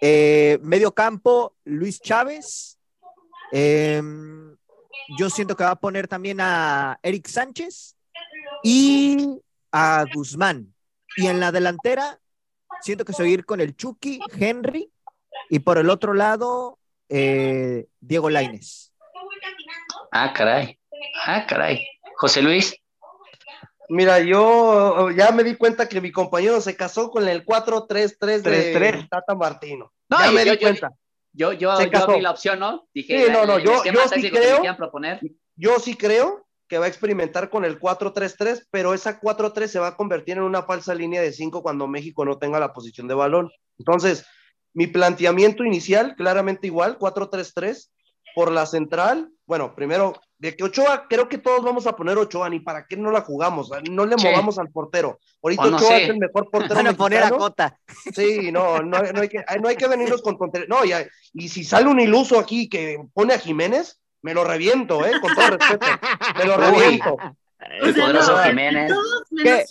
[0.00, 2.76] Eh, medio campo, Luis Chávez.
[3.52, 4.56] Em,
[5.16, 7.96] yo siento que va a poner también a Eric Sánchez
[8.64, 10.74] y a Guzmán.
[11.16, 12.18] Y en la delantera,
[12.82, 14.90] siento que se va a ir con el Chucky, Henry,
[15.48, 18.92] y por el otro lado, eh, Diego Laines.
[20.10, 20.78] Ah, caray.
[21.24, 21.86] Ah, caray.
[22.16, 22.74] José Luis.
[23.88, 29.06] Mira, yo ya me di cuenta que mi compañero se casó con el 4-3-3 de
[29.10, 29.92] Tata Martino.
[30.08, 30.90] No, ya me di cuenta.
[31.34, 32.86] Yo, yo, yo vi la opción, ¿no?
[32.92, 34.62] Dije, sí, no, no, yo, yo sí creo.
[35.56, 39.88] Yo sí creo que va a experimentar con el 4-3-3, pero esa 4-3 se va
[39.88, 43.12] a convertir en una falsa línea de 5 cuando México no tenga la posición de
[43.12, 43.50] balón.
[43.78, 44.24] Entonces,
[44.72, 47.90] mi planteamiento inicial, claramente igual, 4-3-3,
[48.34, 52.48] por la central, bueno, primero, de que Ochoa, creo que todos vamos a poner Ochoa,
[52.48, 55.18] ni para qué no la jugamos, no le movamos al portero.
[55.42, 56.76] Ahorita Ochoa es el mejor portero.
[56.76, 57.78] Van a poner a Cota.
[58.14, 61.90] Sí, no, no, hay que, no hay que venirnos con No, ya, y si sale
[61.90, 65.20] un iluso aquí que pone a Jiménez, me lo reviento, ¿eh?
[65.20, 65.86] Con todo respeto.
[66.38, 67.14] Me lo reviento.
[67.14, 68.92] O El sea, poderoso no, Jiménez.
[69.42, 69.64] ¿Qué?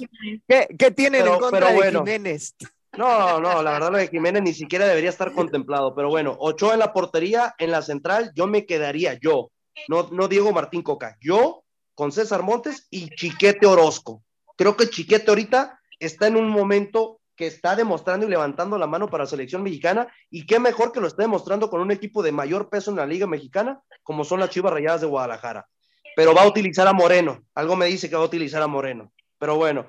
[0.48, 1.92] ¿Qué, qué tienen Pero- en contra pero de.
[1.92, 2.56] Jiménez?
[2.98, 6.74] No, no, la verdad lo de Jiménez ni siquiera debería estar contemplado, pero bueno, Ochoa
[6.74, 9.50] en la portería, en la central, yo me quedaría yo,
[9.88, 11.64] no, no Diego Martín Coca, yo
[11.96, 14.24] con César Montes y Chiquete Orozco.
[14.58, 19.10] Creo que Chiquete ahorita está en un momento que está demostrando y levantando la mano
[19.10, 22.34] para la selección mexicana y qué mejor que lo esté demostrando con un equipo de
[22.34, 25.68] mayor peso en la liga mexicana como son las Chivas Rayadas de Guadalajara.
[26.16, 29.12] Pero va a utilizar a Moreno, algo me dice que va a utilizar a Moreno.
[29.38, 29.88] Pero bueno,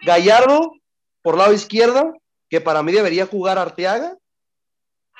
[0.00, 0.72] Gallardo
[1.24, 2.12] por lado izquierda,
[2.50, 4.18] que para mí debería jugar Arteaga.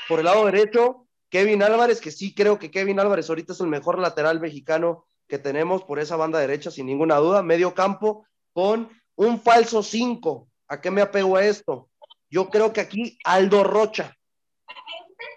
[0.06, 3.68] Por el lado derecho, Kevin Álvarez, que sí creo que Kevin Álvarez ahorita es el
[3.68, 7.42] mejor lateral mexicano que tenemos por esa banda derecha, sin ninguna duda.
[7.42, 10.46] Medio campo con un falso 5.
[10.68, 11.88] ¿A qué me apego a esto?
[12.28, 14.14] Yo creo que aquí Aldo Rocha.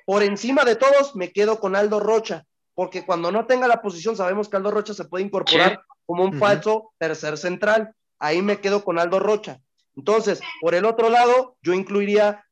[0.05, 2.45] Por encima de todos, me quedo con Aldo Rocha,
[2.77, 6.37] porque cuando no tenga la posición, sabemos que Aldo Rocha se puede incorporar como un
[6.37, 7.91] falso tercer central.
[8.19, 9.59] Ahí me quedo con Aldo Rocha.
[9.95, 12.45] Entonces, por el otro lado, yo incluiría,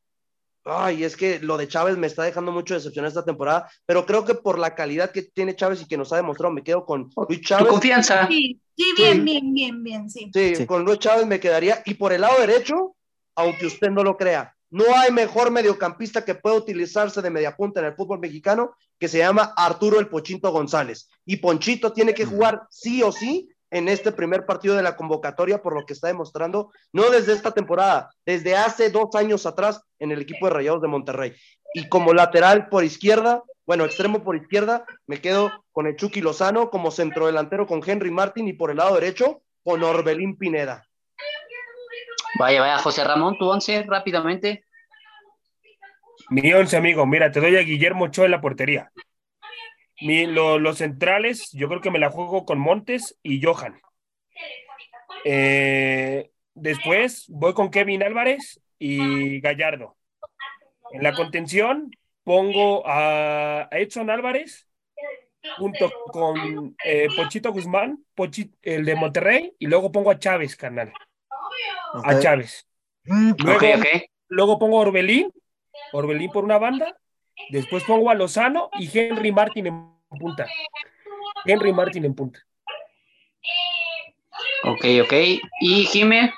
[0.64, 4.26] ay, es que lo de Chávez me está dejando mucho decepcionar esta temporada, pero creo
[4.26, 7.12] que por la calidad que tiene Chávez y que nos ha demostrado, me quedo con
[7.30, 7.68] Luis Tu Chávez.
[7.68, 8.28] confianza.
[8.28, 10.32] Sí, sí, bien, bien, bien, bien, sí.
[10.34, 10.66] Sí, Sí.
[10.66, 11.84] con Luis Chávez me quedaría.
[11.86, 12.96] Y por el lado derecho,
[13.36, 17.86] aunque usted no lo crea, no hay mejor mediocampista que pueda utilizarse de mediapunta en
[17.86, 21.10] el fútbol mexicano que se llama Arturo el Pochito González.
[21.26, 25.62] Y Ponchito tiene que jugar sí o sí en este primer partido de la convocatoria
[25.62, 30.12] por lo que está demostrando, no desde esta temporada, desde hace dos años atrás en
[30.12, 31.36] el equipo de Rayados de Monterrey.
[31.74, 36.70] Y como lateral por izquierda, bueno, extremo por izquierda, me quedo con el Chucky Lozano
[36.70, 40.86] como centrodelantero con Henry Martin y por el lado derecho con Orbelín Pineda.
[42.38, 44.66] Vaya, vaya, José Ramón, tu once, rápidamente.
[46.30, 47.06] Mi once, amigo.
[47.06, 48.92] Mira, te doy a Guillermo Ochoa en la portería.
[50.02, 53.80] Mi- lo- los centrales, yo creo que me la juego con Montes y Johan.
[55.24, 59.96] Eh, después voy con Kevin Álvarez y Gallardo.
[60.92, 61.92] En la contención
[62.24, 64.68] pongo a Edson Álvarez
[65.58, 70.92] junto con eh, Pochito Guzmán, Pochi- el de Monterrey, y luego pongo a Chávez, carnal.
[72.04, 72.20] A.
[72.20, 72.68] Chávez.
[73.04, 73.86] Luego, Ok, ok.
[74.30, 75.32] luego pongo a Orbelín,
[75.94, 76.98] Orbelín por una banda,
[77.50, 80.48] después pongo a Lozano y Henry Martin en punta.
[81.46, 82.40] Henry Martin en punta.
[84.64, 85.14] Ok, ok.
[85.62, 86.34] Y Jime.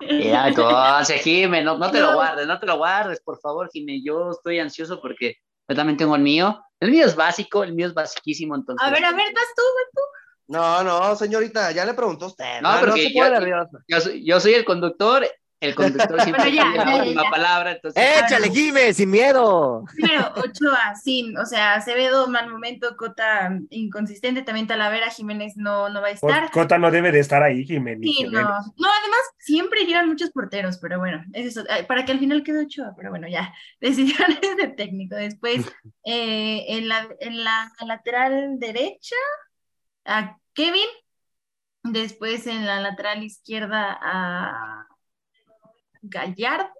[0.00, 2.14] Mira, tu once, Jime, no, no te lo No.
[2.14, 4.00] guardes, no te lo guardes, por favor, Jime.
[4.02, 5.36] Yo estoy ansioso porque
[5.68, 6.62] yo también tengo el mío.
[6.80, 8.86] El mío es básico, el mío es basiquísimo, entonces.
[8.86, 10.00] A ver, a ver, vas tú, vas tú.
[10.46, 12.60] No, no, señorita, ya le preguntó usted.
[12.62, 13.78] No, porque se yo- pone nerviosa.
[13.88, 15.26] Yo soy, yo soy el conductor,
[15.60, 17.30] el conductor siempre Bueno, ya, tiene ya, la ya, última ya.
[17.30, 18.04] palabra, entonces.
[18.24, 19.84] Échale, Jime, sin miedo.
[19.92, 26.00] Primero, Ochoa, sí, o sea, Acevedo, mal momento, Cota inconsistente, también Talavera, Jiménez no, no
[26.00, 26.50] va a estar.
[26.52, 28.08] Cota no debe de estar ahí, Jiménez.
[28.08, 28.40] Sí, no.
[28.40, 32.44] No, además, siempre llevan muchos porteros, pero bueno, es eso, eh, para que al final
[32.44, 35.16] quede Ochoa, pero bueno, ya, decisiones de técnico.
[35.16, 35.66] Después,
[36.04, 39.16] eh, en la, en la lateral derecha,
[40.04, 40.88] a Kevin,
[41.82, 44.86] después en la lateral izquierda a
[46.02, 46.70] Gallardo.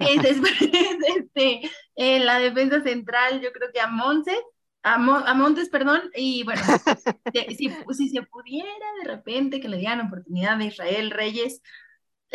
[0.00, 0.52] Eh, después,
[1.16, 4.38] este, en la defensa central, yo creo que a Montes,
[4.82, 6.60] a, Mo- a Montes, perdón, y bueno,
[7.56, 8.68] si, si se pudiera
[9.02, 11.62] de repente que le dieran oportunidad a Israel Reyes,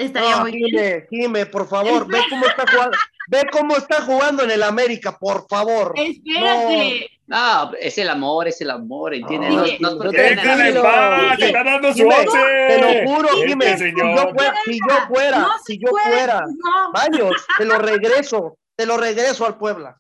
[0.06, 0.70] estaría No, muy bien.
[0.70, 5.18] Jime, Jime, por favor, ve cómo está jugando, ve cómo está jugando en el América,
[5.18, 5.94] por favor.
[5.96, 9.80] Espérate, No, es el amor, es el amor, ¿entiendes?
[9.80, 12.38] No, no no te ¡Está dando su Jime, once!
[12.68, 14.16] Te lo juro, Este Jime, si señor.
[14.16, 16.92] yo fuera, si yo fuera, no si yo fuera, no.
[16.94, 19.98] Baños, te lo regreso, te lo regreso al Puebla.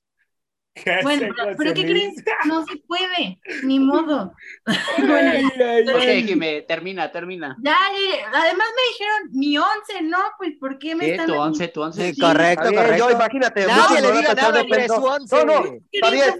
[0.84, 2.24] ¿Qué Bueno, pero, pero ¿qué crees?
[2.46, 4.34] No se puede, ni modo.
[4.98, 6.24] Bueno, Ay, ay.
[6.28, 7.56] Jime, termina, termina.
[7.62, 8.40] ya, ya, ya.
[8.42, 10.20] además me dijeron mi once, ¿no?
[10.38, 12.14] Pues ¿por qué me Sí, están tu once, tu once.
[12.14, 12.98] Sí, correcto, correcto.
[12.98, 13.66] yo imagínate.
[13.66, 14.96] Nadie le diga nada, pendejo.
[14.96, 15.36] su once.
[15.36, 16.34] No, no, está bien.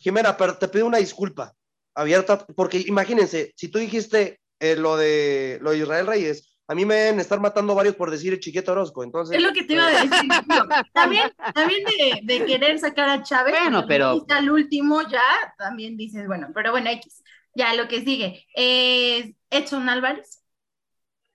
[0.00, 1.52] Jimena, pero te pido una disculpa
[1.94, 6.84] abierta, porque imagínense, si tú dijiste eh, lo, de, lo de Israel Reyes, a mí
[6.84, 9.36] me deben estar matando varios por decir el chiquito Orozco, entonces...
[9.36, 10.10] Es lo que te iba a decir.
[10.48, 15.54] Digo, También, también de, de querer sacar a Chávez, Bueno, pero- dijiste al último ya,
[15.58, 17.22] también dices, bueno, pero bueno, X.
[17.54, 20.42] Ya lo que sigue es Edson Álvarez.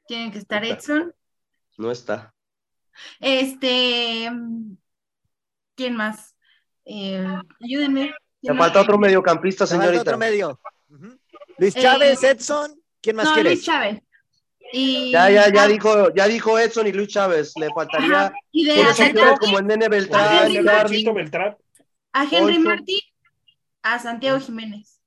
[0.08, 0.64] Tienen que estar.
[0.64, 1.14] Edson.
[1.78, 2.34] No está.
[3.20, 4.30] Este,
[5.76, 6.36] ¿quién más?
[6.86, 7.26] Eh,
[7.64, 8.14] ayúdenme.
[8.42, 10.02] Me falta otro mediocampista, Te falta señorita.
[10.02, 10.60] otro medio.
[10.90, 11.18] Ujú.
[11.58, 12.80] Luis Eh, Chávez, Edson.
[13.02, 13.54] ¿Quién más No, quieres?
[13.54, 14.02] Luis Chávez.
[14.74, 17.54] Y, Ya, ya, ya ah, dijo, ya dijo Edson y Luis Chávez.
[17.60, 20.52] Le faltaría ajá, y de ataque como el Nene Beltrán.
[20.66, 21.58] Ponchito Beltrán.
[22.14, 22.60] a Henry Poncho.
[22.70, 23.02] Martí,
[23.84, 25.00] a Santiago Jiménez.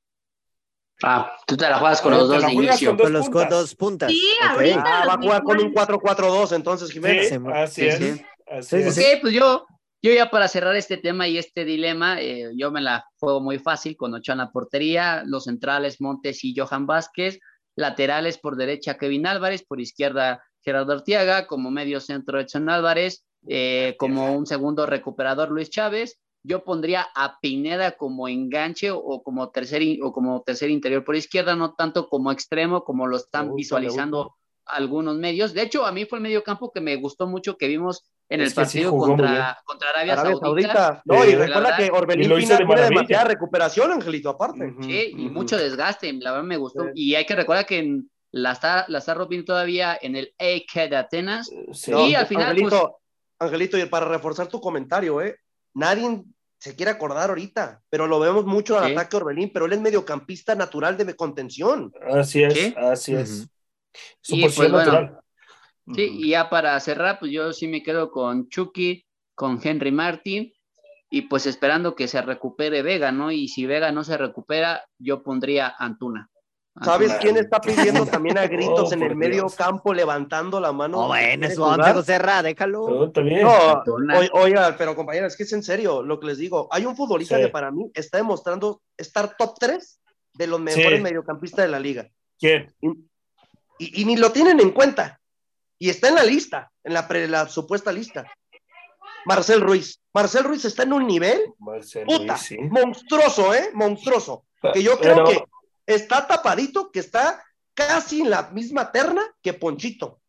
[1.02, 2.90] Ah, tú te la juegas con los dos de inicio.
[2.90, 3.50] con dos Con los puntas.
[3.50, 4.10] dos puntas.
[4.12, 4.50] Sí, Ok.
[4.56, 4.82] ahorita.
[4.86, 5.98] Ah, va a jugar con un mejores.
[5.98, 7.28] 4-4-2, entonces, Jiménez.
[7.28, 7.98] Sí, Sí, así sí, es.
[8.16, 8.24] sí.
[8.46, 8.94] Así Sí, sí, es.
[8.94, 9.00] sí.
[9.14, 9.66] Ok, pues yo,
[10.02, 13.58] yo ya para cerrar este tema y este dilema, eh, yo me la juego muy
[13.58, 17.38] fácil con Ochoa en la portería, los centrales Montes y Johan Vázquez,
[17.76, 23.96] laterales por derecha Kevin Álvarez, por izquierda Gerardo Artiaga, como medio centro Edson Álvarez, eh,
[23.98, 26.18] como un segundo recuperador Luis Chávez.
[26.42, 31.56] Yo pondría a Pineda como enganche o como tercer, o como tercer interior por izquierda,
[31.56, 34.34] no tanto como extremo como lo están gusta, visualizando
[34.66, 35.52] algunos medios.
[35.54, 38.40] De hecho, a mí fue el medio campo que me gustó mucho que vimos en
[38.40, 40.72] Es el partido contra, contra Arabia, Arabia Saudita.
[40.72, 41.02] Saudita.
[41.04, 41.76] No, Sí, y recuerda verdad.
[41.78, 44.74] que Orbelín lo hizo de tiene demasiada recuperación, Angelito, aparte.
[44.80, 46.84] Sí, y mucho desgaste, la verdad me gustó.
[46.84, 46.90] Sí.
[46.94, 50.88] Y hay que recordar que en- la está, la está rompiendo todavía en el AK
[50.88, 51.50] de Atenas.
[51.72, 51.90] Sí.
[51.92, 52.98] No, al final, pues, Angelito,
[53.38, 55.36] Angelito, y para reforzar tu comentario, ¿eh?
[55.74, 56.22] Nadie
[56.58, 60.54] se quiere acordar ahorita, pero lo vemos mucho al ataque Orbelín, pero él es mediocampista
[60.54, 61.92] natural de contención.
[62.10, 62.74] Así es, Sí.
[62.76, 63.46] así es.
[64.20, 65.20] Su Y, posición pues, bueno, natural.
[65.94, 69.04] Sí, y ya para cerrar, pues yo sí me quedo con Chucky,
[69.34, 70.52] con Henry Martin,
[71.10, 73.30] y pues esperando que se recupere Vega, ¿no?
[73.30, 76.30] Y si Vega no se recupera, yo pondría Antuna.
[76.82, 79.54] ¿Sabes quién está pidiendo también a gritos Oh, en por medio Dios.
[79.54, 81.02] campo, levantando la mano?
[81.02, 81.94] No, bueno, ¿Quiere es once, jugar?
[81.94, 82.88] José Ra, déjalo.
[82.88, 83.46] No, también.
[84.32, 86.66] Oiga, pero compañera, es que es en serio lo que les digo.
[86.72, 87.42] Hay un futbolista Sí.
[87.42, 90.00] que para mí está demostrando estar top 3
[90.32, 91.02] de los mejores Sí.
[91.02, 92.08] mediocampistas de la liga.
[92.40, 92.74] ¿Quién?
[93.78, 95.20] Y, y ni lo tienen en cuenta.
[95.78, 98.24] Y está en la lista, en la, pre- la supuesta lista.
[99.26, 100.00] Marcel Ruiz.
[100.12, 101.40] Marcel Ruiz está en un nivel
[102.06, 102.56] puta, sí.
[102.58, 103.70] monstruoso, ¿eh?
[103.72, 104.44] Monstruoso.
[104.72, 105.44] Que yo creo Pero- que
[105.94, 107.42] está tapadito, que está
[107.74, 110.20] casi en la misma terna que Ponchito.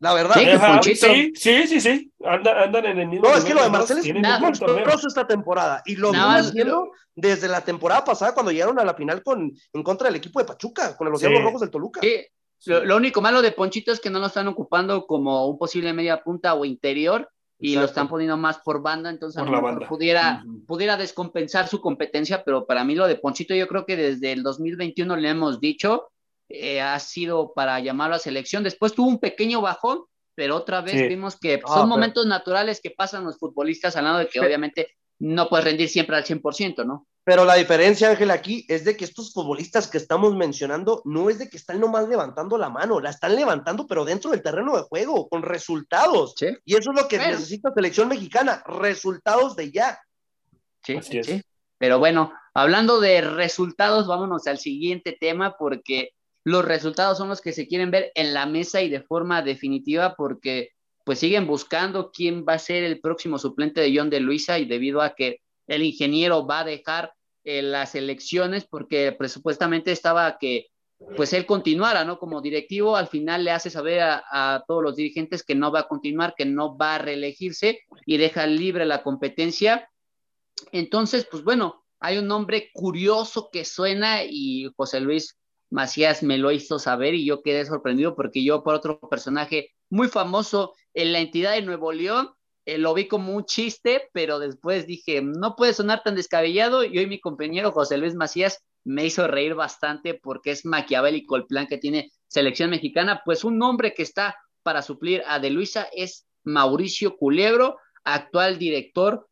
[0.00, 0.34] La verdad.
[0.34, 1.06] Sí, que Ajá, Ponchito.
[1.06, 2.12] sí, sí, sí, sí.
[2.24, 3.28] Anda- andan en el mismo.
[3.28, 5.82] No, es que lo de Marcel es monstruoso esta temporada.
[5.86, 6.12] Y lo
[6.52, 10.38] viendo desde la temporada pasada cuando llegaron a la final con, en contra del equipo
[10.38, 11.26] de Pachuca, con los Sí.
[11.26, 12.00] Diablos Rojos del Toluca.
[12.00, 12.26] Sí,
[12.66, 15.92] Lo, lo único malo de Ponchito es que no lo están ocupando como un posible
[15.92, 17.90] media punta o interior y lo Exacto.
[17.90, 19.88] están poniendo más por banda, entonces Por lo la banda.
[19.88, 24.32] pudiera, pudiera descompensar su competencia, pero para mí lo de Ponchito yo creo que desde
[24.32, 26.10] el 2021 le hemos dicho,
[26.48, 28.62] eh, ha sido para llamarlo a selección.
[28.64, 30.00] Después tuvo un pequeño bajón,
[30.34, 31.06] pero otra vez Sí.
[31.08, 34.96] vimos que Ah, son pero- momentos naturales que pasan los futbolistas, hablando de que obviamente
[35.18, 37.06] no puedes rendir siempre al 100%, ¿no?
[37.22, 41.38] Pero la diferencia, Ángel, aquí es de que estos futbolistas que estamos mencionando no es
[41.38, 44.82] de que están nomás levantando la mano, la están levantando, pero dentro del terreno de
[44.82, 46.34] juego, con resultados.
[46.36, 46.48] Sí.
[46.64, 47.32] Y eso es lo que Bueno.
[47.32, 49.98] necesita selección mexicana, resultados de ya.
[50.82, 51.26] Sí, Así es.
[51.26, 51.42] sí.
[51.78, 56.10] Pero bueno, hablando de resultados, vámonos al siguiente tema porque
[56.44, 60.14] los resultados son los que se quieren ver en la mesa y de forma definitiva
[60.16, 60.70] porque
[61.04, 64.64] pues siguen buscando quién va a ser el próximo suplente de John de Luisa y
[64.64, 67.12] debido a que el ingeniero va a dejar
[67.44, 70.66] eh, las elecciones porque presupuestamente estaba que
[71.16, 72.18] pues él continuara, ¿no?
[72.18, 75.80] Como directivo, al final le hace saber a, a todos los dirigentes que no va
[75.80, 79.88] a continuar, que no va a reelegirse y deja libre la competencia
[80.72, 85.38] entonces, pues bueno, hay un nombre curioso que suena y José Luis
[85.70, 90.08] Macías me lo hizo saber y yo quedé sorprendido porque yo por otro personaje muy
[90.08, 92.30] famoso en la entidad de Nuevo León
[92.66, 96.98] eh, lo vi como un chiste, pero después dije, no puede sonar tan descabellado y
[96.98, 101.66] hoy mi compañero José Luis Macías me hizo reír bastante porque es maquiavélico el plan
[101.66, 106.26] que tiene selección mexicana, pues un nombre que está para suplir a De Luisa es
[106.44, 109.28] Mauricio Culebro, actual director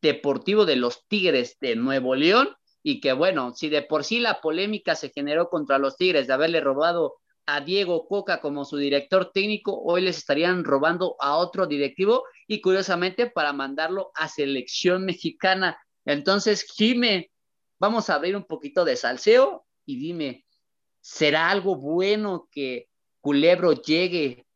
[0.00, 2.48] deportivo de los Tigres de Nuevo León.
[2.82, 6.32] Y que bueno, si de por sí la polémica se generó contra los Tigres de
[6.32, 7.14] haberle robado
[7.46, 12.60] a Diego Coca como su director técnico, hoy les estarían robando a otro directivo y
[12.60, 15.78] curiosamente para mandarlo a selección mexicana.
[16.04, 17.30] Entonces, Jime,
[17.78, 20.44] vamos a abrir un poquito de salseo y dime,
[21.00, 22.88] ¿será algo bueno que
[23.20, 24.46] Culebro llegue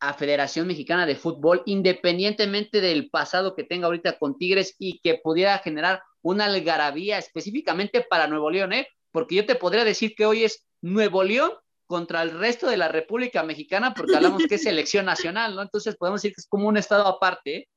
[0.00, 5.14] a Federación Mexicana de Fútbol, independientemente del pasado que tenga ahorita con Tigres y que
[5.22, 8.88] pudiera generar una algarabía específicamente para Nuevo León, ¿eh?
[9.10, 11.50] Porque yo te podría decir que hoy es Nuevo León
[11.86, 15.62] contra el resto de la República Mexicana, porque hablamos que es selección nacional, ¿no?
[15.62, 17.68] Entonces podemos decir que es como un estado aparte.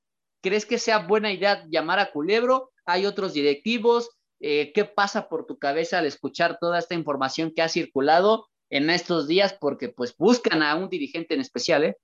[0.42, 2.72] ¿Crees que sea buena idea llamar a Culebro?
[2.86, 4.10] ¿Hay otros directivos?
[4.40, 8.90] Eh, ¿Qué pasa por tu cabeza al escuchar toda esta información que ha circulado en
[8.90, 9.54] estos días?
[9.60, 11.98] Porque pues buscan a un dirigente en especial, ¿eh?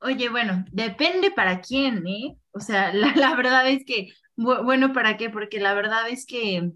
[0.00, 2.36] Oye, bueno, depende para quién, ¿eh?
[2.52, 5.30] O sea, la, la verdad es que, bu- bueno, ¿para qué?
[5.30, 6.72] Porque la verdad es que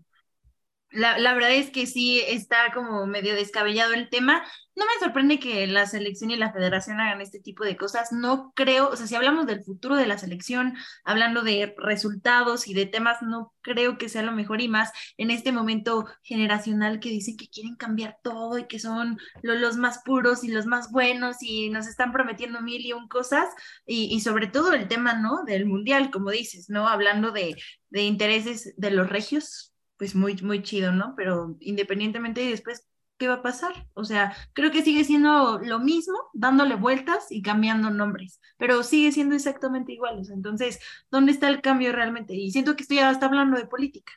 [0.92, 4.42] La, la, verdad es que sí está como medio descabellado el tema.
[4.74, 8.10] No me sorprende que la selección y la federación hagan este tipo de cosas.
[8.12, 10.74] No creo, o sea, si hablamos del futuro de la selección,
[11.04, 15.30] hablando de resultados y de temas, no creo que sea lo mejor y más en
[15.30, 20.42] este momento generacional que dicen que quieren cambiar todo y que son los más puros
[20.44, 23.48] y los más buenos y nos están prometiendo mil y un cosas.
[23.86, 25.44] Y, y sobre todo el tema, ¿no?
[25.44, 26.88] Del mundial, como dices, ¿no?
[26.88, 27.54] Hablando de,
[27.90, 29.69] de intereses de los regios,
[30.00, 31.12] pues muy, muy chido, ¿no?
[31.14, 32.88] Pero independientemente de después,
[33.18, 33.86] ¿qué va a pasar?
[33.92, 39.12] O sea, creo que sigue siendo lo mismo, dándole vueltas y cambiando nombres, pero sigue
[39.12, 40.22] siendo exactamente igual.
[40.32, 40.80] Entonces,
[41.10, 42.34] ¿dónde está el cambio realmente?
[42.34, 44.10] Y siento que estoy hasta hablando de política.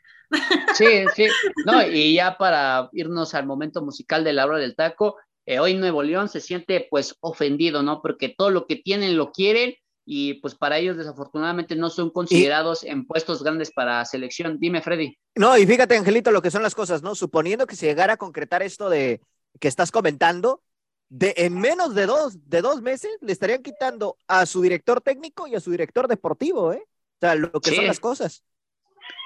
[0.74, 1.28] Sí, sí,
[1.66, 5.74] no, y ya para irnos al momento musical de la hora del taco, eh, hoy
[5.74, 8.02] Nuevo León se siente pues ofendido, ¿no?
[8.02, 9.76] Porque todo lo que tienen lo quieren
[10.06, 14.60] y pues para ellos desafortunadamente no son considerados en puestos grandes para selección.
[14.60, 15.18] Dime, Freddy.
[15.36, 17.16] No, y fíjate, Angelito, lo que son las cosas, ¿no?
[17.16, 19.22] Suponiendo que se llegara a concretar esto de
[19.60, 20.62] que estás comentando,
[21.10, 25.48] de en menos de dos, de dos meses le estarían quitando a su director técnico
[25.48, 26.84] y a su director deportivo, ¿eh?
[26.86, 28.44] O sea, lo que son las cosas.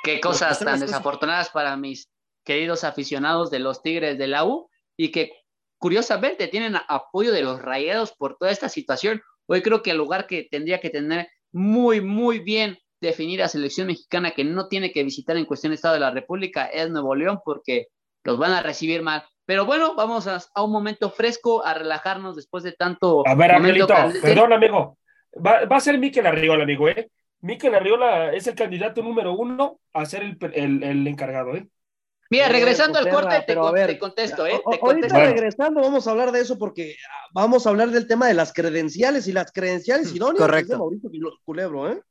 [0.04, 2.10] Qué cosas tan desafortunadas para mis
[2.44, 5.32] queridos aficionados de los Tigres de la U y que
[5.78, 9.22] curiosamente tienen apoyo de los rayados por toda esta situación.
[9.48, 14.32] Hoy creo que el lugar que tendría que tener muy, muy bien definida selección mexicana
[14.32, 17.40] que no tiene que visitar en cuestión de Estado de la República es Nuevo León
[17.44, 17.88] porque
[18.24, 19.24] los van a recibir mal.
[19.46, 23.26] Pero bueno, vamos a, un momento fresco, a relajarnos después de tanto.
[23.26, 24.98] A ver, Angelito, perdón, amigo.
[25.46, 27.10] Va, a ser Miquel Arriola, amigo, ¿eh?
[27.42, 31.68] Miquel Arriola es el candidato número uno a ser el, el, el encargado, ¿eh?
[32.30, 34.62] Mira, regresando al corte, te, te, contesto, ¿eh?
[34.70, 36.96] Te ahorita regresando vamos a hablar de eso porque
[37.34, 40.40] vamos a hablar del tema de las credenciales y las credenciales idóneas.
[40.40, 40.78] Correcto.
[40.78, 41.10] Mauricio
[41.46, 42.02] Culebro, ¿eh?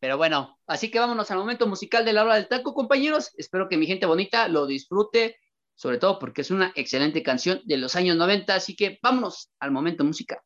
[0.00, 3.30] Pero bueno, así que vámonos al momento musical de la hora del taco, compañeros.
[3.36, 5.36] Espero que mi gente bonita lo disfrute,
[5.74, 8.54] sobre todo porque es una excelente canción de los años 90.
[8.54, 10.38] Así que vámonos al momento musical.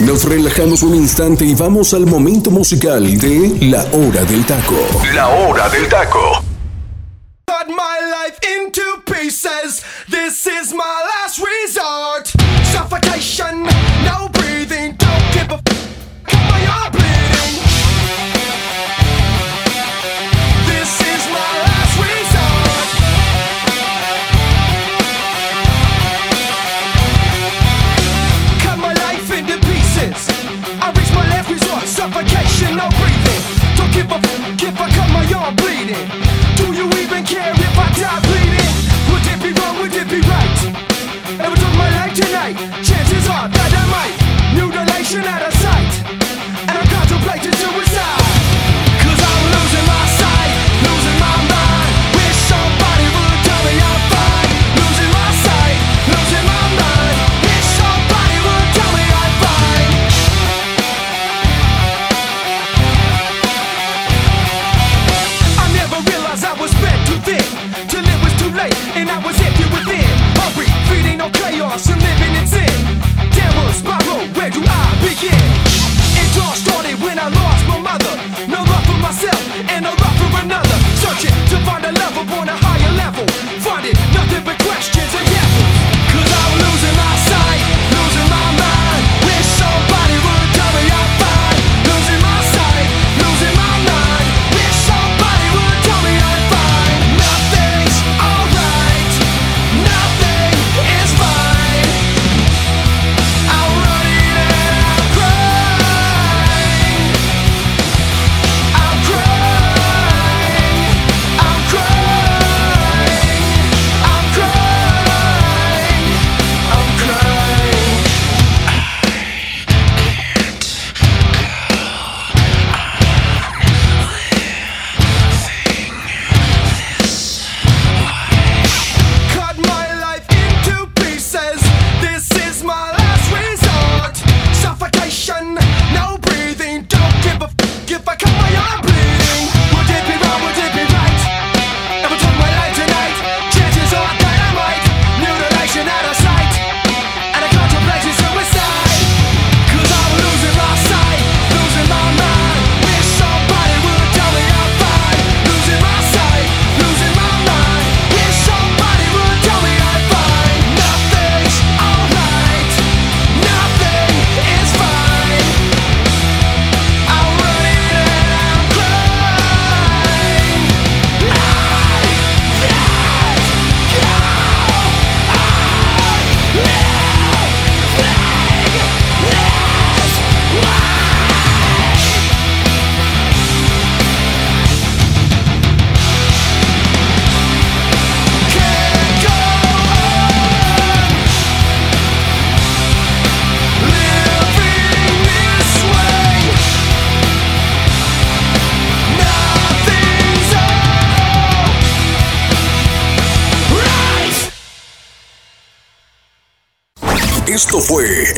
[0.00, 4.74] Nos relajamos un instante y vamos al momento musical de La Hora del Taco.
[5.14, 6.51] La Hora del Taco.
[8.32, 9.84] Life into pieces.
[10.08, 12.28] This is my last resort.
[12.72, 13.64] Suffocation,
[14.04, 14.96] no breathing,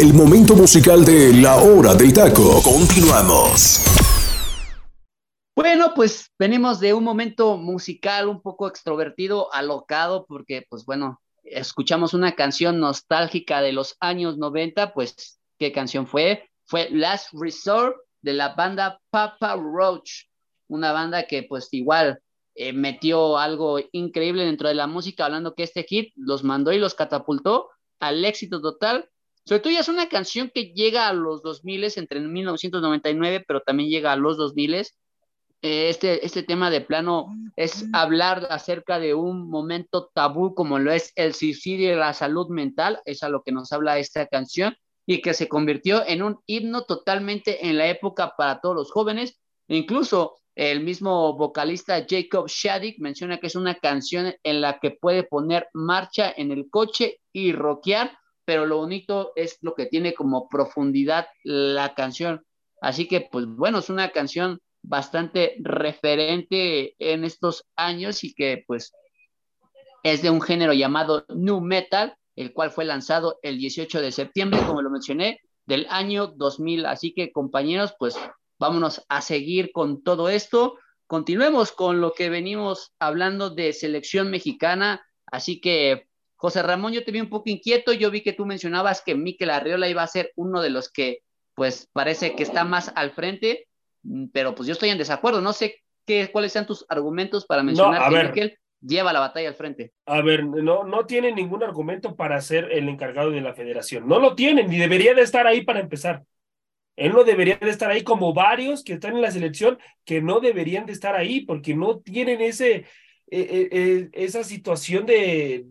[0.04, 2.60] el momento musical de La Hora del Taco.
[2.62, 3.80] Continuamos.
[5.56, 12.12] Bueno, pues venimos de un momento musical un poco extrovertido, alocado, porque pues bueno, escuchamos
[12.12, 16.50] una canción nostálgica de los años 90, pues ¿qué canción fue?
[16.66, 20.26] Fue Last Resort de la banda Papa Roach,
[20.68, 22.20] una banda que pues igual
[22.56, 26.78] eh, metió algo increíble dentro de la música, hablando que este hit los mandó y
[26.78, 29.08] los catapultó al éxito total.
[29.44, 33.90] Sobre todo ya es una canción que llega a los 2000 entre 1999, pero también
[33.90, 39.48] llega a los 2000 eh, este, este tema de plano es hablar acerca de un
[39.48, 43.52] momento tabú como lo es el suicidio y la salud mental, es a lo que
[43.52, 44.76] nos habla esta canción,
[45.06, 49.40] y que se convirtió en un himno totalmente en la época para todos los jóvenes.
[49.68, 55.24] Incluso el mismo vocalista Jacob Shadik menciona que es una canción en la que puede
[55.24, 60.48] poner marcha en el coche y rockear, pero lo bonito es lo que tiene como
[60.48, 62.44] profundidad la canción.
[62.80, 68.92] Así que, pues bueno, es una canción bastante referente en estos años y que pues
[70.02, 74.60] es de un género llamado New Metal, el cual fue lanzado el 18 de septiembre,
[74.66, 76.86] como lo mencioné, del año 2000.
[76.86, 78.16] Así que compañeros, pues
[78.58, 80.78] vámonos a seguir con todo esto.
[81.06, 85.04] Continuemos con lo que venimos hablando de selección mexicana.
[85.26, 86.06] Así que,
[86.44, 87.94] José Ramón, yo te vi un poco inquieto.
[87.94, 91.20] Yo vi que tú mencionabas que Miquel Arriola iba a ser uno de los que,
[91.54, 93.66] pues, parece que está más al frente.
[94.02, 97.62] Mm, pero pues yo estoy en desacuerdo, no sé qué, cuáles sean tus argumentos para
[97.62, 99.92] mencionar que Miquel lleva la batalla al frente.
[100.04, 104.18] A ver, no, no tiene ningún argumento para ser el encargado de la federación, no
[104.18, 106.24] lo tiene, ni debería de estar ahí para empezar.
[106.94, 110.40] Él no debería de estar ahí como varios que están en la selección que no
[110.40, 112.84] deberían de estar ahí porque no tienen ese, eh,
[113.30, 115.64] eh, eh, esa situación de,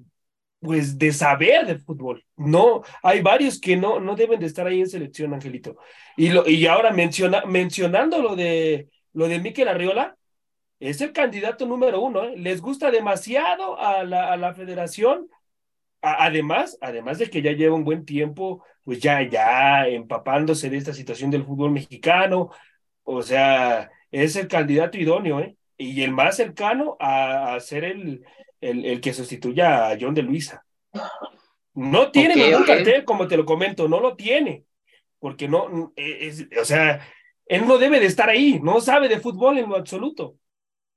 [0.63, 2.25] pues de saber de fútbol.
[2.37, 5.77] No, hay varios que no, no deben de estar ahí en selección, Angelito.
[6.17, 10.17] Y, lo, y ahora menciona, mencionando lo de, lo de Miquel Arriola,
[10.79, 12.23] es el candidato número uno.
[12.25, 12.35] ¿eh?
[12.37, 15.29] Les gusta demasiado a la, a la federación.
[16.01, 20.93] además, además de que ya lleva un buen tiempo, pues ya, ya empapándose de esta
[20.93, 22.51] situación del fútbol mexicano.
[23.03, 25.55] O sea, es el candidato idóneo, ¿eh?
[25.77, 28.25] Y el más cercano a, a ser el,
[28.69, 30.65] el, que sustituya a John de Luisa.
[31.73, 34.65] No tiene ningún cartel, como te lo comento, no lo tiene,
[35.19, 37.01] porque no, es, o sea,
[37.45, 40.37] él no debe de estar ahí, no sabe de fútbol en lo absoluto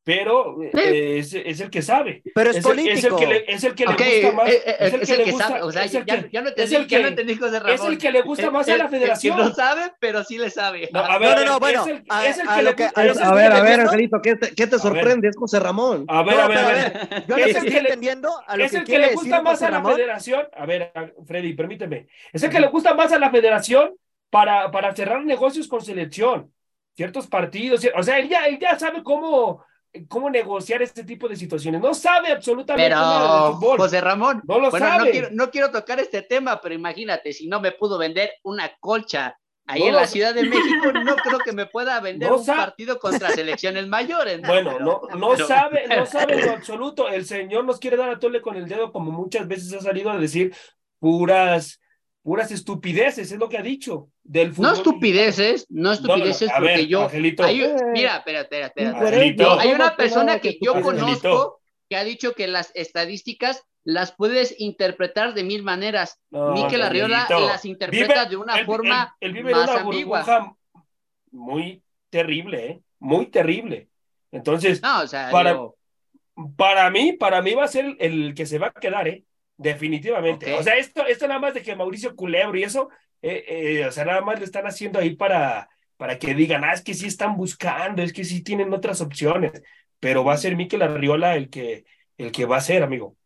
[0.06, 2.22] pero eh, es, es, el que sabe.
[2.32, 2.96] Pero es, político.
[2.96, 4.48] es, el que le, es el que le gusta más.
[4.48, 5.64] Eh, eh, es el que, le gusta.
[5.64, 5.92] O sea, es
[6.30, 7.74] ya no entendí José Ramón.
[7.74, 9.36] Es el que le gusta más a la federación.
[9.36, 10.88] no sabe, pero sí le sabe.
[10.92, 11.84] No, a ver, no, no, no bueno.
[12.24, 13.30] Es el, que le gusta.
[13.30, 15.26] A ver, a ver, Angelito, ¿qué te, qué te sorprende?
[15.26, 16.04] Es José Ramón.
[16.06, 17.24] A ver, a ver, a ver.
[17.26, 20.46] Yo no estoy entendiendo a lo Es el que le gusta más a la federación.
[20.56, 20.92] A ver,
[21.26, 22.06] Freddy, permíteme.
[22.32, 23.96] Es el que le gusta más a la federación
[24.30, 26.52] para, cerrar negocios con selección.
[26.94, 27.84] Ciertos partidos.
[27.96, 29.64] O sea, él ya, él ya sabe cómo
[30.08, 31.80] cómo negociar este tipo de situaciones.
[31.80, 33.78] No sabe absolutamente nada de fútbol.
[33.78, 35.04] José Ramón, no lo bueno, sabe.
[35.04, 38.70] No quiero, no quiero tocar este tema, pero imagínate, si no me pudo vender una
[38.78, 42.98] colcha ahí en la Ciudad de México, no creo que me pueda vender un partido
[42.98, 44.40] contra selecciones mayores.
[44.42, 47.08] Bueno, no, no sabe, no sabe en lo absoluto.
[47.08, 50.10] El señor nos quiere dar a tole con el dedo, como muchas veces ha salido
[50.10, 50.54] a decir
[50.98, 51.80] puras
[52.26, 54.08] puras estupideces, es lo que ha dicho.
[54.24, 54.72] Del fútbol.
[54.72, 57.04] No estupideces, no estupideces, porque ver, yo.
[57.04, 57.44] Angelito.
[57.44, 57.60] Hay,
[57.92, 59.60] mira, espera, espera, espera.
[59.60, 65.34] Hay una persona que yo conozco que ha dicho que las estadísticas las puedes interpretar
[65.34, 66.20] de mil maneras.
[66.30, 69.74] No, Miquel Arriola las interpreta vive, de una él, forma él, él vive más en
[69.76, 70.56] una ambigua.
[71.30, 72.80] Muy terrible, ¿eh?
[72.98, 73.88] Muy terrible.
[74.32, 75.76] Entonces, no, o sea, para, digo...
[76.56, 79.22] para mí, para mí va a ser el que se va a quedar, ¿eh?
[79.56, 80.46] Definitivamente.
[80.46, 80.58] Okay.
[80.58, 82.90] O sea, esto, esto nada más de que Mauricio Culebro y eso,
[83.22, 86.72] eh, eh, o sea, nada más lo están haciendo ahí para, para que digan, ah,
[86.72, 89.62] es que sí están buscando, es que sí tienen otras opciones,
[89.98, 91.84] pero va a ser Miquel Arriola el que,
[92.18, 93.16] el que va a ser, amigo.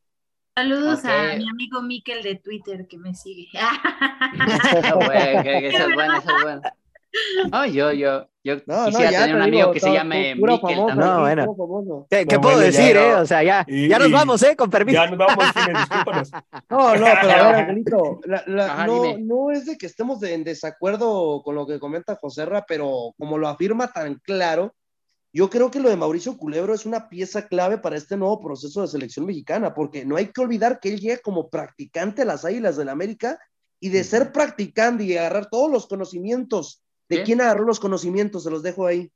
[0.57, 1.35] Saludos okay.
[1.35, 3.49] a mi amigo Miquel de Twitter que me sigue.
[4.95, 6.75] bueno, que, que esa es buena, esa es buena.
[7.53, 10.53] No, yo, yo, yo no, quisiera no, tener un amigo digo, que se llame puro
[10.55, 11.09] Miquel famoso, también.
[11.47, 12.07] No, bueno.
[12.09, 13.15] ¿Qué, qué puedo bueno, decir, ya, eh?
[13.17, 15.03] O sea, ya, Y- ya nos vamos, eh, con permiso.
[15.03, 16.31] Ya nos vamos, Jiménez, discúlpanos.
[16.71, 19.23] No, no, pero a ver, Angelito, la- la- Ajá, no, dime.
[19.23, 23.13] no es de que estemos de- en desacuerdo con lo que comenta José Ra, pero
[23.19, 24.75] como lo afirma tan claro,
[25.33, 28.83] yo creo que lo de Mauricio Culebro es una pieza clave para este nuevo proceso
[28.83, 32.45] de selección mexicana, porque no hay que olvidar que él llega como practicante a las
[32.45, 33.39] Águilas del la América
[33.81, 36.83] y de ser practicante y agarrar todos los conocimientos.
[37.11, 37.23] ¿De Sí.
[37.25, 38.45] quién agarró los conocimientos?
[38.45, 39.11] Se los dejo ahí.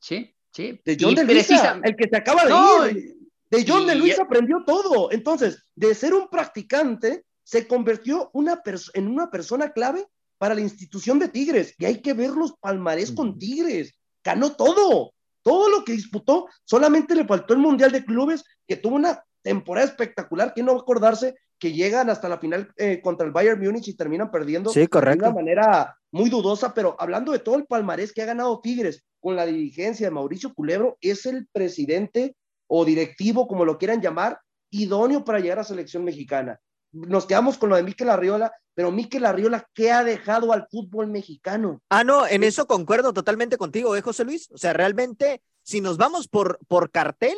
[0.00, 0.80] Sí, sí.
[0.84, 3.16] De John Y de Luisa, el que se acaba de No, ir.
[3.48, 5.10] De John y- de Luisa aprendió todo.
[5.12, 8.60] Entonces, de ser un practicante, se convirtió una
[8.94, 10.04] en una persona clave
[10.36, 11.74] para la institución de Tigres.
[11.78, 13.94] Y hay que ver los palmarés con Tigres.
[14.24, 16.48] Ganó todo, todo lo que disputó.
[16.64, 20.52] Solamente le faltó el Mundial de Clubes, que tuvo una temporada espectacular.
[20.52, 23.86] que no va a acordarse que llegan hasta la final eh, contra el Bayern Múnich
[23.86, 25.24] y terminan perdiendo sí, correcto.
[25.24, 26.74] de una manera muy dudosa?
[26.74, 30.52] Pero hablando de todo el palmarés que ha ganado Tigres con la dirigencia de Mauricio
[30.52, 32.34] Culebro, es el presidente
[32.66, 34.40] o directivo, como lo quieran llamar,
[34.70, 36.58] idóneo para llegar a selección mexicana.
[36.92, 41.06] Nos quedamos con lo de Miquel Arriola, pero Miquel Arriola, ¿qué ha dejado al fútbol
[41.06, 41.80] mexicano?
[41.88, 44.50] Ah, no, en eso concuerdo totalmente contigo, ¿eh, José Luis?
[44.50, 47.36] O sea, realmente, si nos vamos por, por cartel,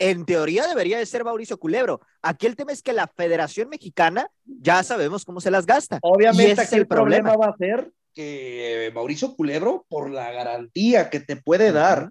[0.00, 2.00] en teoría debería de ser Mauricio Culebro.
[2.22, 5.98] Aquí el tema es que la Federación Mexicana ya sabemos cómo se las gasta.
[6.02, 7.36] Obviamente aquí el problema.
[7.36, 12.10] va a ser que Mauricio Culebro, por la garantía que te puede dar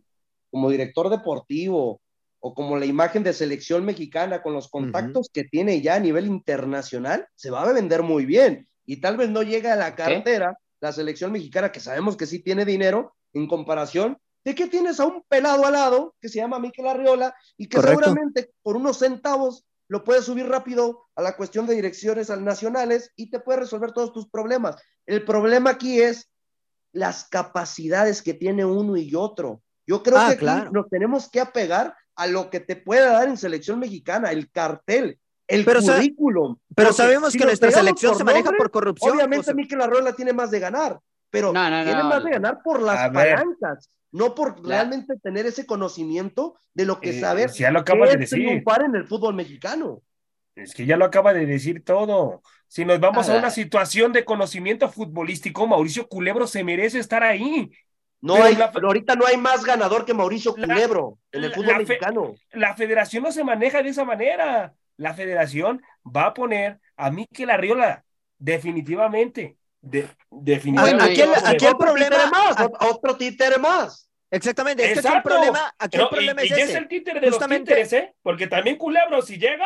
[0.52, 2.00] como director deportivo,
[2.40, 6.26] o como la imagen de selección mexicana con los contactos que tiene ya a nivel
[6.26, 8.68] internacional, se va a vender muy bien.
[8.86, 12.40] Y tal vez no llega a la cartera la selección mexicana, que sabemos que sí
[12.40, 14.18] tiene dinero, en comparación
[14.50, 17.80] de que tienes a un pelado al lado que se llama Miquel Arriola y que
[17.80, 23.30] seguramente por unos centavos lo puedes subir rápido a la cuestión de direcciones nacionales y
[23.30, 24.76] te puede resolver todos tus problemas.
[25.06, 26.32] El problema aquí es
[26.94, 29.62] las capacidades que tiene uno y otro.
[29.86, 33.28] Yo creo ah, que aquí nos tenemos que apegar a lo que te pueda dar
[33.28, 36.56] en selección mexicana, el cartel, el currículum.
[36.76, 39.16] pero sabemos que nuestra selección se maneja por corrupción.
[39.16, 43.90] Obviamente, Mikel Arrola tiene más de ganar, pero tiene más de ganar por las palancas,
[44.12, 48.18] no por realmente tener ese conocimiento de lo que eh, saber ya lo acaba de
[48.18, 48.48] decir.
[48.48, 50.02] en el fútbol mexicano.
[50.56, 52.42] Es que ya lo acaba de decir todo.
[52.68, 57.72] Si nos vamos a una situación de conocimiento futbolístico, Mauricio Culebro se merece estar ahí.
[58.22, 62.34] No hay, ahorita no hay más ganador que Mauricio Culebro en el fútbol mexicano.
[62.52, 64.74] la federación no se maneja de esa manera.
[64.98, 68.04] La federación va a poner a Miquel Arriola,
[68.38, 69.56] definitivamente.
[69.82, 71.24] Definitivamente.
[71.44, 72.30] aquí, el, problema.
[72.32, 74.10] Más, otro títere más.
[74.32, 75.74] Exactamente, este es el problema.
[75.78, 78.14] Aquí el problema y, es, es el títere de los títeres, ¿eh?
[78.22, 79.66] Porque también Culebro, si llega,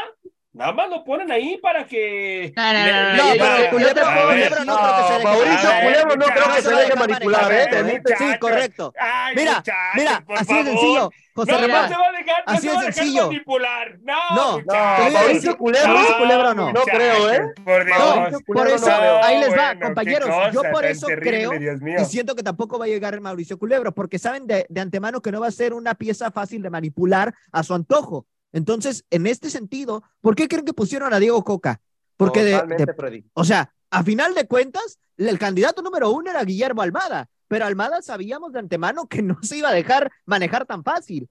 [0.53, 2.53] Nada más lo ponen ahí para que.
[2.55, 6.25] No, no, no, no, pero Culebro, Culebro no creo que se deje Mauricio Culebro no
[6.25, 8.01] creo que se deje manipular, ¿eh?
[8.19, 8.93] Sí, correcto.
[9.35, 9.63] Mira,
[9.95, 11.09] mira, así de sencillo.
[11.35, 11.81] José no, Ramón.
[11.81, 13.25] No se va a dejar, así no de sencillo.
[13.25, 13.97] manipular.
[14.03, 15.87] No, no, no Mauricio Culebro.
[15.87, 16.71] Mauricio Culebro no.
[16.71, 17.41] No creo, ¿eh?
[17.65, 18.43] Por Dios.
[18.45, 18.91] por eso,
[19.23, 20.29] ahí les va, compañeros.
[20.53, 24.45] Yo por eso creo y siento que tampoco va a llegar Mauricio Culebro, porque saben
[24.45, 28.27] de antemano que no va a ser una pieza fácil de manipular a su antojo.
[28.53, 31.81] Entonces, en este sentido, ¿por qué creen que pusieron a Diego Coca?
[32.15, 37.29] Porque, de, o sea, a final de cuentas, el candidato número uno era Guillermo Almada,
[37.47, 41.27] pero Almada sabíamos de antemano que no se iba a dejar manejar tan fácil.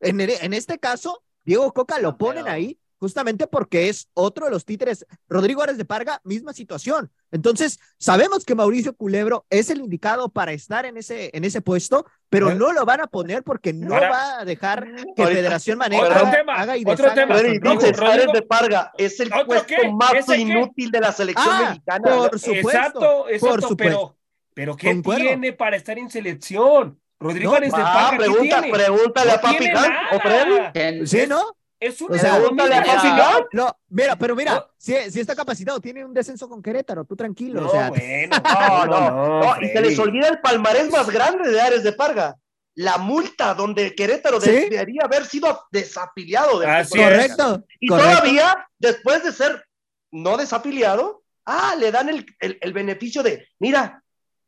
[0.00, 4.64] En, en este caso, Diego Coca lo ponen ahí justamente porque es otro de los
[4.64, 5.06] títeres.
[5.28, 7.10] Rodrigo Ares de Parga, misma situación.
[7.30, 12.06] Entonces, sabemos que Mauricio Culebro es el indicado para estar en ese, en ese puesto,
[12.28, 14.86] pero no lo van a poner porque no va a dejar
[15.16, 17.34] que Federación maneje, haga y otro tema.
[17.34, 22.04] Rodrigo, de Parga es el puesto más inútil de la selección ah, mexicana.
[22.04, 22.68] Por supuesto.
[22.68, 24.16] Exacto, exacto, por supuesto.
[24.54, 27.00] pero, pero ¿qué tiene para estar en selección?
[27.20, 28.78] Rodrigo Ares de Parga, pregunta, tiene?
[28.78, 29.68] Pregúntale a Papi
[30.12, 31.06] o Freddy.
[31.06, 31.57] Sí, ¿no?
[31.80, 36.12] Es un o sea, a No, mira, pero mira, si, si, está capacitado, tiene un
[36.12, 37.60] descenso con Querétaro, tú tranquilo.
[37.60, 38.36] No, o sea, bueno,
[38.86, 42.36] no, no, no, y se les olvida el palmarés más grande de Ares de Parga.
[42.74, 46.60] La multa donde Querétaro debería haber sido desafiliado.
[46.60, 47.64] De correcto.
[47.80, 49.64] Y todavía, después de ser
[50.10, 54.02] no desafiliado, ah, le dan el, el, el beneficio de, mira,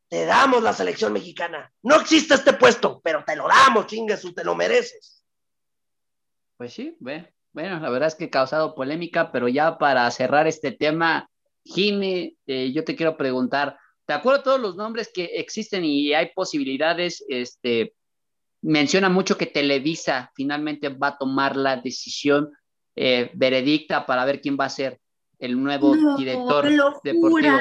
[0.08, 1.72] te damos la selección mexicana.
[1.82, 5.19] No existe este puesto, pero te lo damos, chingues, te lo mereces.
[6.61, 10.72] Pues sí, bueno, la verdad es que ha causado polémica, pero ya para cerrar este
[10.72, 11.26] tema,
[11.64, 16.32] Jimmy, eh, yo te quiero preguntar, ¿de acuerdo todos los nombres que existen y hay
[16.34, 17.24] posibilidades?
[17.30, 17.94] Este,
[18.61, 22.50] menciona mucho que Televisa finalmente va a tomar la decisión
[22.94, 25.00] eh, veredicta para ver quién va a ser
[25.38, 26.68] el nuevo director
[27.02, 27.58] deportivo.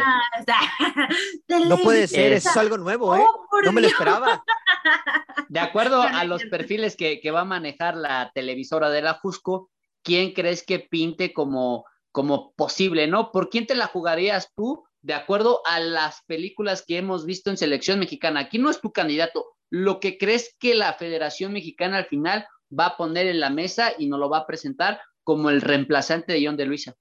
[1.69, 3.23] no puede ser, eso es algo nuevo, ¿eh?
[3.25, 4.43] Oh, no me lo esperaba.
[5.49, 9.69] De acuerdo a los perfiles que, va a manejar la televisora de la Jusco,
[10.03, 13.31] ¿quién crees que pinte como, como posible, no?
[13.31, 17.57] ¿Por quién te la jugarías tú de acuerdo a las películas que hemos visto en
[17.57, 18.41] selección mexicana?
[18.41, 22.87] Aquí no es tu candidato, lo que crees que la Federación Mexicana al final va
[22.87, 26.45] a poner en la mesa y nos lo va a presentar como el reemplazante de
[26.45, 26.95] John de Luisa.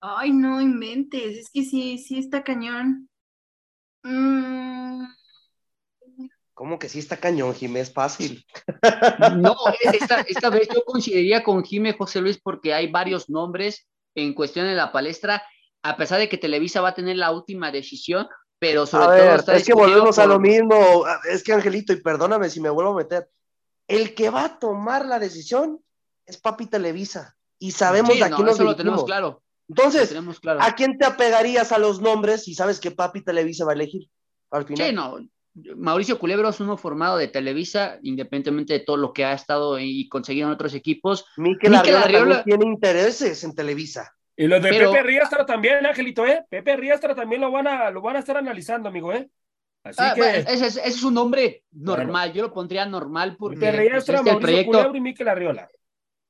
[0.00, 3.08] Ay, no inventes, es que sí, sí está cañón.
[4.02, 5.04] Mm.
[6.54, 7.92] ¿Cómo que sí está cañón, Jiménez?
[7.92, 8.46] Fácil.
[9.36, 9.56] No,
[10.28, 14.74] esta, vez yo coincidiría con Jiménez José Luis porque hay varios nombres en cuestión de
[14.74, 15.42] la palestra,
[15.82, 18.28] a pesar de que Televisa va a tener la última decisión,
[18.60, 21.04] pero sobre a todo ver, está es que volvemos a lo mismo.
[21.28, 23.28] Es que Angelito, y perdóname si me vuelvo a meter,
[23.88, 25.80] el que va a tomar la decisión
[26.24, 27.36] es Papi Televisa.
[27.58, 29.42] Y sabemos Sí, a no, quién nos eso lo tenemos claro.
[29.68, 30.62] Entonces, tenemos claro.
[30.62, 34.08] ¿a quién te apegarías a los nombres si sabes que Papi Televisa va a elegir
[34.50, 34.86] al final?
[34.86, 35.18] Sí, no.
[35.76, 40.08] Mauricio Culebro es uno formado de Televisa, independientemente de todo lo que ha estado y
[40.08, 41.26] conseguido en otros equipos.
[41.36, 44.12] Mikel Mikel Arriola, tiene intereses en Televisa.
[44.36, 46.44] Y los de Pero- Pepe Riastra también, Angelito, ¿eh?
[46.50, 49.28] Pepe Riastra también lo van a, lo van a estar analizando, amigo, ¿eh?
[49.84, 53.36] Así Ah, que bueno, ese, es, ese es un nombre normal, yo lo pondría normal
[53.38, 55.68] porque Pepe pues, Riastra, es del Mauricio proyecto, Culebro y Mikel Arriola.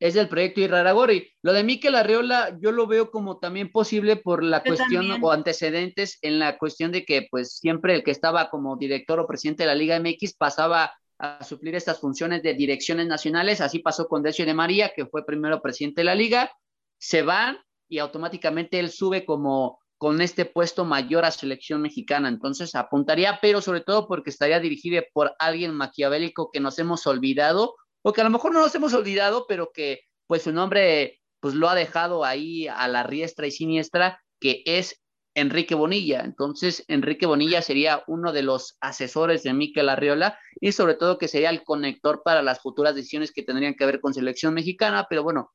[0.05, 1.33] Es del proyecto Irraragorri.
[1.41, 5.25] Lo de Mikel Arriola yo lo veo como también posible por la Yo cuestión también.
[5.25, 9.27] o antecedentes en la cuestión de que pues siempre el que estaba como director o
[9.27, 14.07] presidente de la Liga MX pasaba a suplir estas funciones de direcciones nacionales, así pasó
[14.07, 16.53] con Decio de María, que fue primero presidente de la liga,
[16.99, 17.57] se van
[17.89, 23.63] y automáticamente él sube como con este puesto mayor a selección mexicana, entonces apuntaría, pero
[23.63, 27.75] sobre todo porque estaría dirigido por alguien maquiavélico que nos hemos olvidado,
[28.05, 31.55] o que a lo mejor no nos hemos olvidado, pero que pues su nombre pues
[31.55, 35.03] lo ha dejado ahí a la riestra y siniestra, que es
[35.35, 36.21] Enrique Bonilla.
[36.21, 41.29] Entonces, Enrique Bonilla sería uno de los asesores de Mikel Arriola y sobre todo que
[41.29, 45.23] sería el conector para las futuras decisiones que tendrían que ver con selección mexicana, pero
[45.23, 45.53] bueno,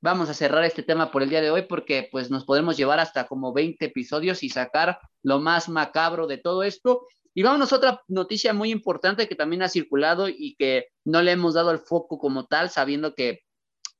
[0.00, 3.00] vamos a cerrar este tema por el día de hoy porque pues nos podemos llevar
[3.00, 7.06] hasta como 20 episodios y sacar lo más macabro de todo esto.
[7.36, 11.32] Y vámonos a otra noticia muy importante que también ha circulado y que no le
[11.32, 13.40] hemos dado el foco como tal, sabiendo que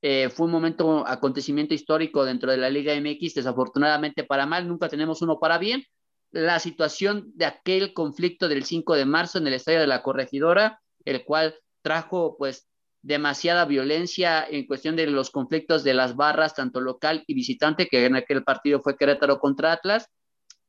[0.01, 4.89] eh, fue un momento, acontecimiento histórico dentro de la Liga MX, desafortunadamente para mal, nunca
[4.89, 5.83] tenemos uno para bien.
[6.31, 10.81] La situación de aquel conflicto del 5 de marzo en el estadio de la Corregidora,
[11.05, 12.67] el cual trajo pues
[13.03, 18.03] demasiada violencia en cuestión de los conflictos de las barras, tanto local y visitante, que
[18.03, 20.09] en aquel partido fue Querétaro contra Atlas.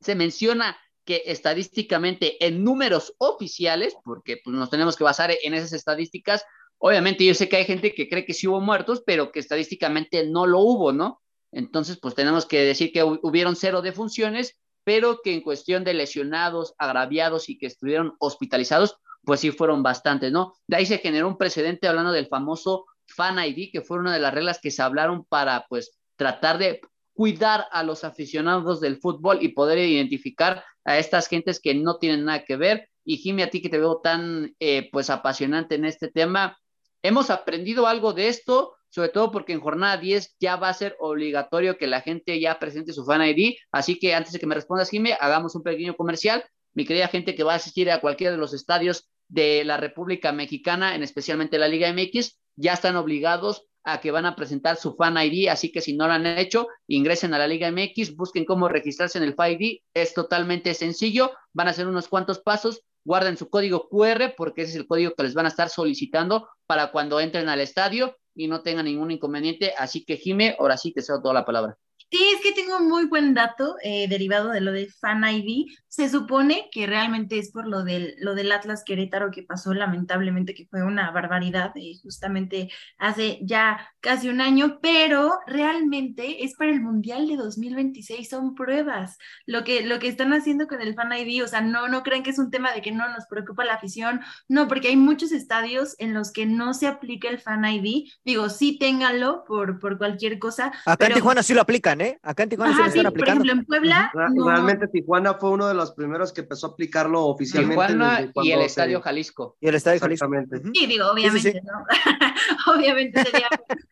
[0.01, 5.73] Se menciona que estadísticamente en números oficiales, porque pues, nos tenemos que basar en esas
[5.73, 6.45] estadísticas,
[6.77, 10.27] obviamente yo sé que hay gente que cree que sí hubo muertos, pero que estadísticamente
[10.27, 11.21] no lo hubo, ¿no?
[11.51, 16.73] Entonces, pues tenemos que decir que hubieron cero defunciones, pero que en cuestión de lesionados,
[16.77, 20.53] agraviados y que estuvieron hospitalizados, pues sí fueron bastantes, ¿no?
[20.67, 24.19] De ahí se generó un precedente hablando del famoso Fan ID, que fue una de
[24.19, 26.81] las reglas que se hablaron para, pues, tratar de
[27.19, 32.23] cuidar a los aficionados del fútbol y poder identificar a estas gentes que no tienen
[32.23, 32.87] nada que ver.
[33.03, 36.57] Y Jimmy, a ti que te veo tan, eh, pues, apasionante en este tema,
[37.03, 40.95] hemos aprendido algo de esto, sobre todo porque en jornada 10 ya va a ser
[40.97, 44.55] obligatorio que la gente ya presente su Fan ID, así que antes de que me
[44.55, 46.45] respondas, Jimmy, hagamos un pequeño comercial.
[46.73, 50.31] Mi querida gente que va a asistir a cualquiera de los estadios de la República
[50.31, 54.95] Mexicana, en especialmente la Liga MX, ya están obligados a que van a presentar su
[54.95, 58.45] Fan ID, así que si no lo han hecho, ingresen a la Liga MX, busquen
[58.45, 62.81] cómo registrarse en el Fan ID, es totalmente sencillo, van a hacer unos cuantos pasos,
[63.05, 66.49] guarden su código QR porque ese es el código que les van a estar solicitando
[66.67, 70.93] para cuando entren al estadio y no tengan ningún inconveniente, así que Jime, ahora sí
[70.93, 71.77] te cedo toda la palabra.
[72.11, 75.67] Sí, es que tengo muy buen dato eh, derivado de lo de Fan ID.
[75.87, 80.55] Se supone que realmente es por lo del, lo del Atlas Querétaro que pasó lamentablemente,
[80.55, 86.71] que fue una barbaridad, eh, justamente hace ya casi un año, pero realmente es para
[86.71, 89.19] el Mundial de 2026, son pruebas.
[89.45, 92.23] Lo que, lo que están haciendo con el Fan ID, o sea, no, no crean
[92.23, 95.31] que es un tema de que no nos preocupa la afición, no, porque hay muchos
[95.31, 98.09] estadios en los que no se aplica el Fan ID.
[98.25, 100.71] Digo, sí ténganlo por, por cualquier cosa.
[100.85, 101.11] Acá pero...
[101.11, 102.19] en Tijuana sí lo aplican, ¿eh?
[102.23, 103.39] Acá en Tijuana sí Ajá, lo están sí, aplicando.
[103.41, 104.11] Por ejemplo, en Puebla.
[104.35, 107.73] No- Realmente Tijuana fue uno de los primeros que empezó a aplicarlo oficialmente.
[107.87, 109.57] Tijuana y el se- Estadio Jalisco.
[109.59, 110.25] Y el estadio Jalisco.
[110.33, 110.71] Exactamente.
[110.79, 111.59] Sí, digo, sí, obviamente, sí.
[111.63, 111.73] ¿no?
[112.67, 113.47] obviamente sería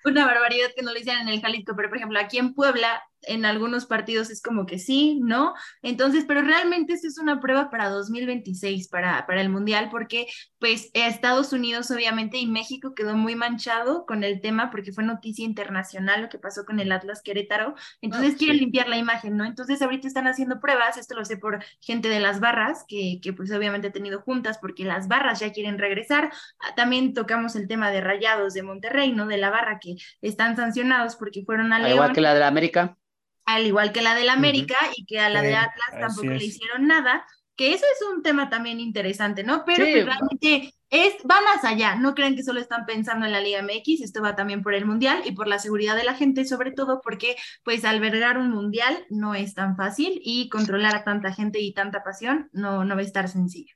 [0.05, 3.01] una barbaridad que no lo hicieran en el Jalisco, pero por ejemplo, aquí en Puebla,
[3.23, 5.53] en algunos partidos es como que sí, ¿no?
[5.81, 10.27] Entonces, pero realmente esto es una prueba para 2026, para, para el Mundial, porque
[10.59, 15.43] pues Estados Unidos obviamente y México quedó muy manchado con el tema porque fue noticia
[15.45, 18.59] internacional lo que pasó con el Atlas Querétaro, entonces Ah, quieren sí.
[18.59, 19.45] limpiar la imagen, ¿no?
[19.45, 23.33] Entonces ahorita están haciendo pruebas, esto lo sé por gente de las barras, que, que
[23.33, 27.67] pues obviamente he tenido juntas porque las barras ya quieren regresar, Ah, también tocamos el
[27.67, 29.27] tema de Rayados de Monterrey, ¿no?
[29.27, 32.39] De la barra que están sancionados porque fueron a Al León, igual que la de
[32.41, 32.97] la América.
[33.45, 36.45] al igual que la del América y que a la Sí, de Atlas tampoco le
[36.45, 39.63] hicieron nada, que eso es un tema también interesante, ¿no?
[39.65, 39.91] Pero Sí.
[39.91, 43.59] pues, realmente es, va más allá, no crean que solo están pensando en la Liga
[43.59, 46.71] MX, esto va también por el Mundial y por la seguridad de la gente, sobre
[46.71, 51.59] todo porque pues albergar un Mundial no es tan fácil y controlar a tanta gente
[51.61, 53.75] y tanta pasión no, no va a estar sencillo.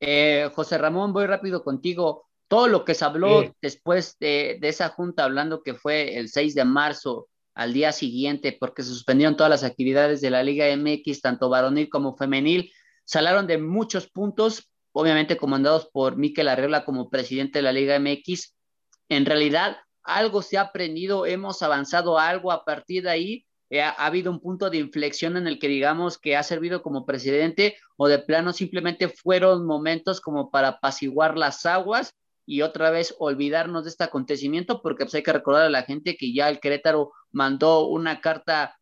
[0.00, 2.25] Eh, José Ramón, voy rápido contigo.
[2.48, 3.52] Todo lo que se habló Sí.
[3.60, 8.56] después de, de esa junta, hablando que fue el 6 de marzo, al día siguiente
[8.58, 12.70] porque se suspendieron todas las actividades de la Liga MX, tanto varonil como femenil.
[13.04, 18.54] Salaron de muchos puntos, obviamente comandados por Miquel Arreola como presidente de la Liga MX.
[19.08, 23.46] En realidad, algo se ha aprendido, hemos avanzado algo a partir de ahí.
[23.70, 27.06] Eh, ha, habido un punto de inflexión en el que digamos que ha servido como
[27.06, 32.14] presidente o de plano simplemente fueron momentos como para apaciguar las aguas
[32.46, 36.16] y otra vez olvidarnos de este acontecimiento porque pues hay que recordar a la gente
[36.16, 38.78] que ya el Querétaro mandó una carta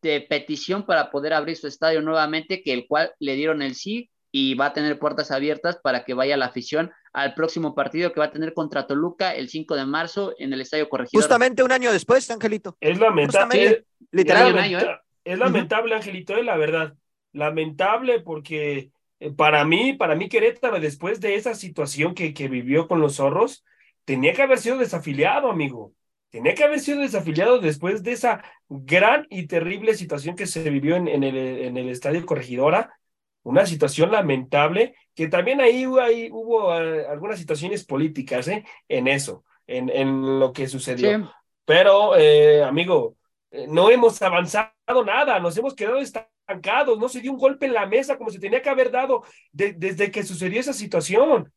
[0.00, 4.10] de petición para poder abrir su estadio nuevamente, que el cual le dieron el sí
[4.32, 8.20] y va a tener puertas abiertas para que vaya la afición al próximo partido que
[8.20, 11.22] va a tener contra Toluca el 5 de marzo en el Estadio Corregidor.
[11.22, 12.76] Justamente un año después, Angelito.
[12.80, 13.84] Es lamentable.
[14.12, 14.76] literalmente.
[14.76, 14.96] Es, ¿eh?
[15.24, 16.94] es lamentable, Angelito, es la verdad.
[17.32, 18.90] Lamentable porque eh,
[19.36, 23.64] para mí, para mí Querétaro, después de esa situación que, que vivió con los zorros,
[24.04, 25.92] tenía que haber sido desafiliado, amigo.
[26.30, 30.96] Tenía que haber sido desafiliado después de esa gran y terrible situación que se vivió
[30.96, 33.00] en, en, el, en el Estadio Corregidora
[33.42, 38.64] una situación lamentable, que también ahí, hubo eh, algunas situaciones políticas ¿eh?
[38.88, 41.32] en eso, en, en, lo que sucedió.
[41.64, 43.19] Pero, eh, amigo, eh,
[43.68, 47.86] no hemos avanzado nada, nos hemos quedado estancados, no se dio un golpe en la
[47.86, 51.52] mesa como se tenía que haber dado desde que sucedió esa situación.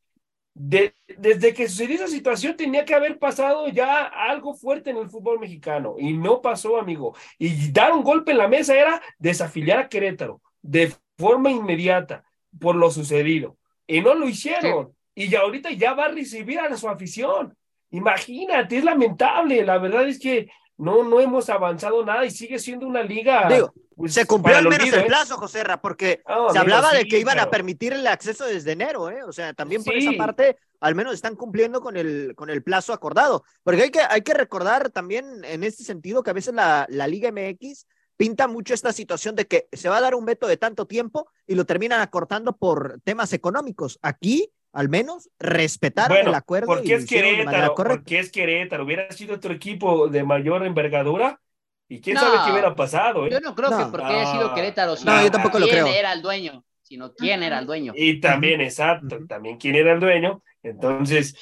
[0.55, 5.09] De, desde que sucedió esa situación tenía que haber pasado ya algo fuerte en el
[5.09, 7.15] fútbol mexicano y no pasó, amigo.
[7.39, 12.23] Y dar un golpe en la mesa era desafiliar a Querétaro de forma inmediata
[12.59, 13.57] por lo sucedido.
[13.87, 14.95] Y no lo hicieron.
[15.15, 17.55] Y ya ahorita ya va a recibir a su afición.
[17.89, 19.63] Imagínate, es lamentable.
[19.63, 23.47] La verdad es que no, no hemos avanzado nada y sigue siendo una liga.
[23.95, 25.05] Pues, se cumplió al menos el ¿eh?
[25.05, 29.09] plazo, José Ra, porque se hablaba de que iban a permitir el acceso desde enero,
[29.09, 29.23] ¿eh?
[29.23, 32.93] O sea, también por esa parte, al menos están cumpliendo con el, con el plazo
[32.93, 33.43] acordado.
[33.63, 37.07] Porque hay que, hay que recordar también en este sentido que a veces la, la
[37.07, 37.85] Liga MX
[38.17, 41.27] pinta mucho esta situación de que se va a dar un veto de tanto tiempo
[41.47, 43.99] y lo terminan acortando por temas económicos.
[44.01, 46.67] Aquí, al menos, respetar el acuerdo.
[46.67, 48.83] Porque es Querétaro, porque es Querétaro.
[48.83, 51.39] Hubiera sido otro equipo de mayor envergadura.
[51.87, 53.27] Y quién sabe qué hubiera pasado.
[53.27, 53.29] ¿eh?
[53.31, 55.85] Yo no creo que porque haya sido Querétaro, sino no, yo tampoco lo creo.
[55.85, 57.93] era el dueño, sino quién era el dueño.
[57.95, 60.41] Y también, exacto, también quién era el dueño.
[60.63, 61.37] Entonces,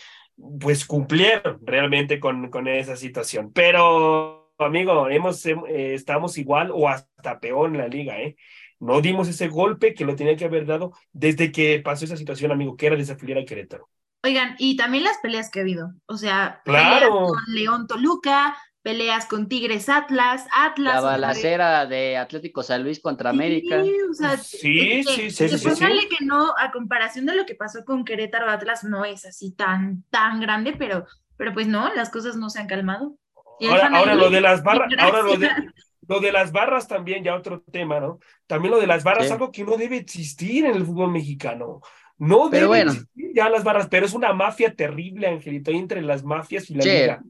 [0.59, 3.53] pues cumplieron realmente con, con esa situación.
[3.53, 5.55] Pero amigo, hemos, eh,
[5.93, 8.35] estamos igual o hasta peor en la liga, ¿eh?
[8.81, 12.51] No dimos ese golpe que lo tenía que haber dado desde que pasó esa situación,
[12.51, 13.87] amigo, que era desafiliar a Querétaro.
[14.23, 17.27] Oigan, y también las peleas que ha habido, o sea, claro.
[17.27, 20.95] con León Toluca, peleas con Tigres Atlas, Atlas.
[20.95, 23.83] La balacera de Atlético San Luis contra América.
[23.83, 27.85] Sí, o sea, sí, sí, sí, sí, que no, a comparación de lo que pasó
[27.85, 31.05] con Querétaro Atlas, no es así tan, tan grande, pero,
[31.37, 33.15] pero pues no, las cosas no se han calmado.
[33.69, 35.49] Ahora, lo de las barras, ahora lo de,
[36.07, 38.19] lo de las barras también, ya otro tema, ¿no?
[38.47, 41.81] También lo de las barras, algo que no debe existir en el fútbol mexicano.
[42.17, 46.69] No debe existir ya las barras, pero es una mafia terrible, Angelito, entre las mafias
[46.69, 47.23] y la liga.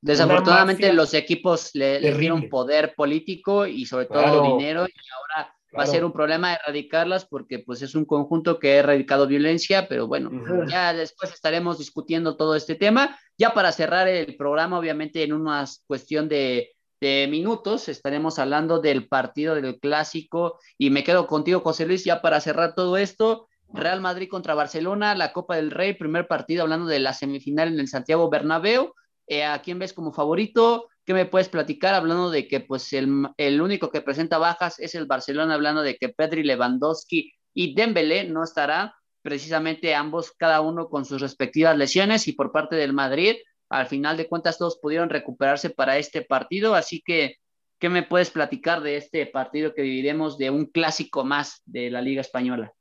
[0.00, 5.86] Desafortunadamente los equipos le, dieron poder político y sobre todo dinero y ahora va a
[5.86, 10.30] ser un problema erradicarlas porque pues es un conjunto que ha erradicado violencia, pero bueno,
[10.68, 13.18] ya después estaremos discutiendo todo este tema.
[13.36, 19.06] Ya para cerrar el programa, obviamente en una cuestión de, de minutos estaremos hablando del
[19.08, 23.48] partido del clásico y me quedo contigo, José Luis, ya para cerrar todo esto.
[23.72, 27.80] Real Madrid contra Barcelona, la Copa del Rey, primer partido hablando de la semifinal en
[27.80, 28.94] el Santiago Bernabéu.
[29.26, 30.88] Eh, ¿A quién ves como favorito?
[31.04, 34.94] ¿Qué me puedes platicar hablando de que pues el, el, único que presenta bajas es
[34.94, 38.92] el Barcelona, hablando de que Pedri, Lewandowski y Dembélé no estarán,
[39.22, 43.36] precisamente ambos, cada uno con sus respectivas lesiones y por parte del Madrid,
[43.68, 47.36] al final de cuentas todos pudieron recuperarse para este partido, así que,
[47.78, 52.00] ¿qué me puedes platicar de este partido que viviremos de un clásico más de la
[52.00, 52.72] Liga Española?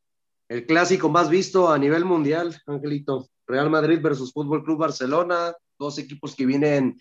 [0.48, 3.28] El clásico más visto a nivel mundial, Angelito.
[3.48, 7.00] Real Madrid versus Fútbol Club Barcelona, dos equipos que vienen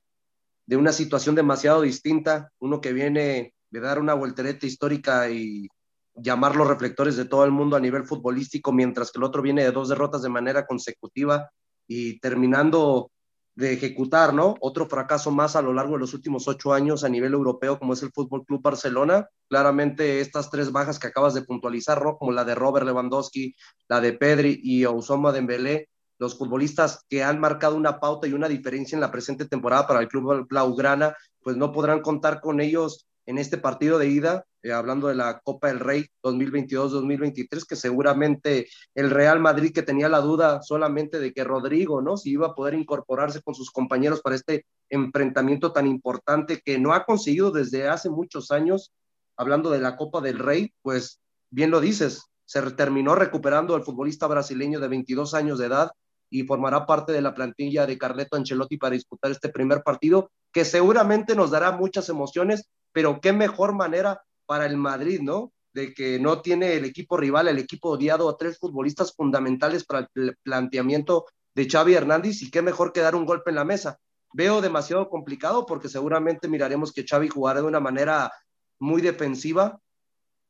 [0.67, 5.69] de una situación demasiado distinta, uno que viene de dar una voltereta histórica y
[6.15, 9.65] llamar los reflectores de todo el mundo a nivel futbolístico, mientras que el otro viene
[9.65, 11.51] de dos derrotas de manera consecutiva
[11.87, 13.11] y terminando
[13.57, 14.57] de ejecutar, ¿no?
[14.61, 17.93] Otro fracaso más a lo largo de los últimos ocho años a nivel europeo, como
[17.93, 19.29] es el Fútbol Club Barcelona.
[19.49, 22.17] Claramente, estas tres bajas que acabas de puntualizar, ¿no?
[22.17, 23.55] Como la de Robert Lewandowski,
[23.89, 25.89] la de Pedri y Ousoma Dembélé,
[26.19, 30.01] los futbolistas que han marcado una pauta y una diferencia en la presente temporada para
[30.01, 34.73] el club Blaugrana, pues no podrán contar con ellos en este partido de ida, eh,
[34.73, 40.21] hablando de la Copa del Rey 2022-2023, que seguramente el Real Madrid que tenía la
[40.21, 42.17] duda solamente de que Rodrigo, ¿no?
[42.17, 46.93] Si iba a poder incorporarse con sus compañeros para este enfrentamiento tan importante que no
[46.93, 48.93] ha conseguido desde hace muchos años,
[49.37, 51.21] hablando de la Copa del Rey, pues
[51.51, 55.91] bien lo dices, se terminó recuperando el futbolista brasileño de 22 años de edad
[56.31, 60.65] y formará parte de la plantilla de Carleto Ancelotti para disputar este primer partido, que
[60.65, 65.53] seguramente nos dará muchas emociones, pero qué mejor manera para el Madrid, ¿no?
[65.75, 70.09] De que no tiene el equipo rival, el equipo odiado a tres futbolistas fundamentales para
[70.15, 71.27] el planteamiento
[71.57, 73.99] de Xavi Hernández y qué mejor que dar un golpe en la mesa.
[74.33, 78.33] Veo demasiado complicado porque seguramente miraremos que Xavi jugará de una manera
[78.79, 79.81] muy defensiva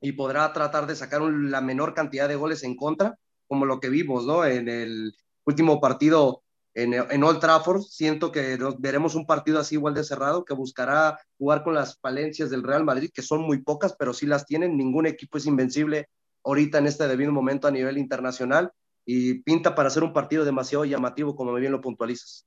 [0.03, 3.18] y podrá tratar de sacar la menor cantidad de goles en contra,
[3.49, 4.45] como lo que vimos, ¿no?
[4.45, 5.14] En el
[5.47, 6.43] último partido
[6.75, 7.83] en, en, Old Trafford.
[7.83, 12.51] Siento que veremos un partido así igual de cerrado, que buscará jugar con las falencias
[12.51, 14.77] del Real Madrid, que son muy pocas, pero sí las tienen.
[14.77, 16.09] Ningún equipo es invencible
[16.45, 18.70] ahorita en este debido momento a nivel internacional
[19.07, 22.47] y pinta para ser un partido demasiado llamativo, como bien lo puntualizas.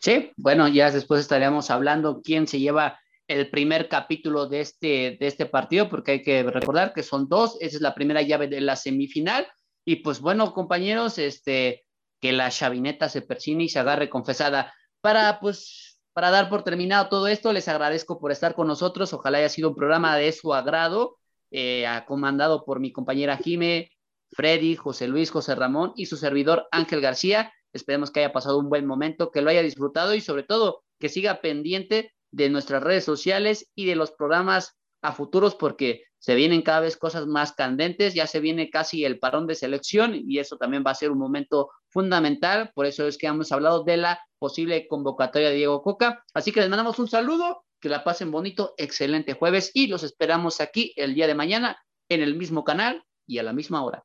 [0.00, 2.98] Sí, bueno, ya después estaríamos hablando quién se lleva
[3.28, 7.56] el primer capítulo de este, de este partido, porque hay que recordar que son dos,
[7.60, 9.46] esa es la primera llave de la semifinal.
[9.84, 11.84] Y pues bueno, compañeros, este,
[12.22, 14.72] que la chavineta se persine y se agarre confesada.
[15.00, 19.12] Para, pues, para dar por terminado todo esto, les agradezco por estar con nosotros.
[19.12, 21.18] Ojalá haya sido un programa de su agrado,
[21.50, 23.90] eh, comandado por mi compañera Jime,
[24.30, 27.52] Freddy, José Luis, José Ramón y su servidor Ángel García.
[27.72, 31.08] Esperemos que haya pasado un buen momento, que lo haya disfrutado y sobre todo que
[31.08, 36.62] siga pendiente de nuestras redes sociales y de los programas a futuros porque se vienen
[36.62, 40.56] cada vez cosas más candentes, ya se viene casi el parón de selección y eso
[40.56, 44.20] también va a ser un momento fundamental, por eso es que hemos hablado de la
[44.38, 48.74] posible convocatoria de Diego Coca, así que les mandamos un saludo, que la pasen bonito,
[48.76, 53.38] excelente jueves y los esperamos aquí el día de mañana en el mismo canal y
[53.38, 54.04] a la misma hora.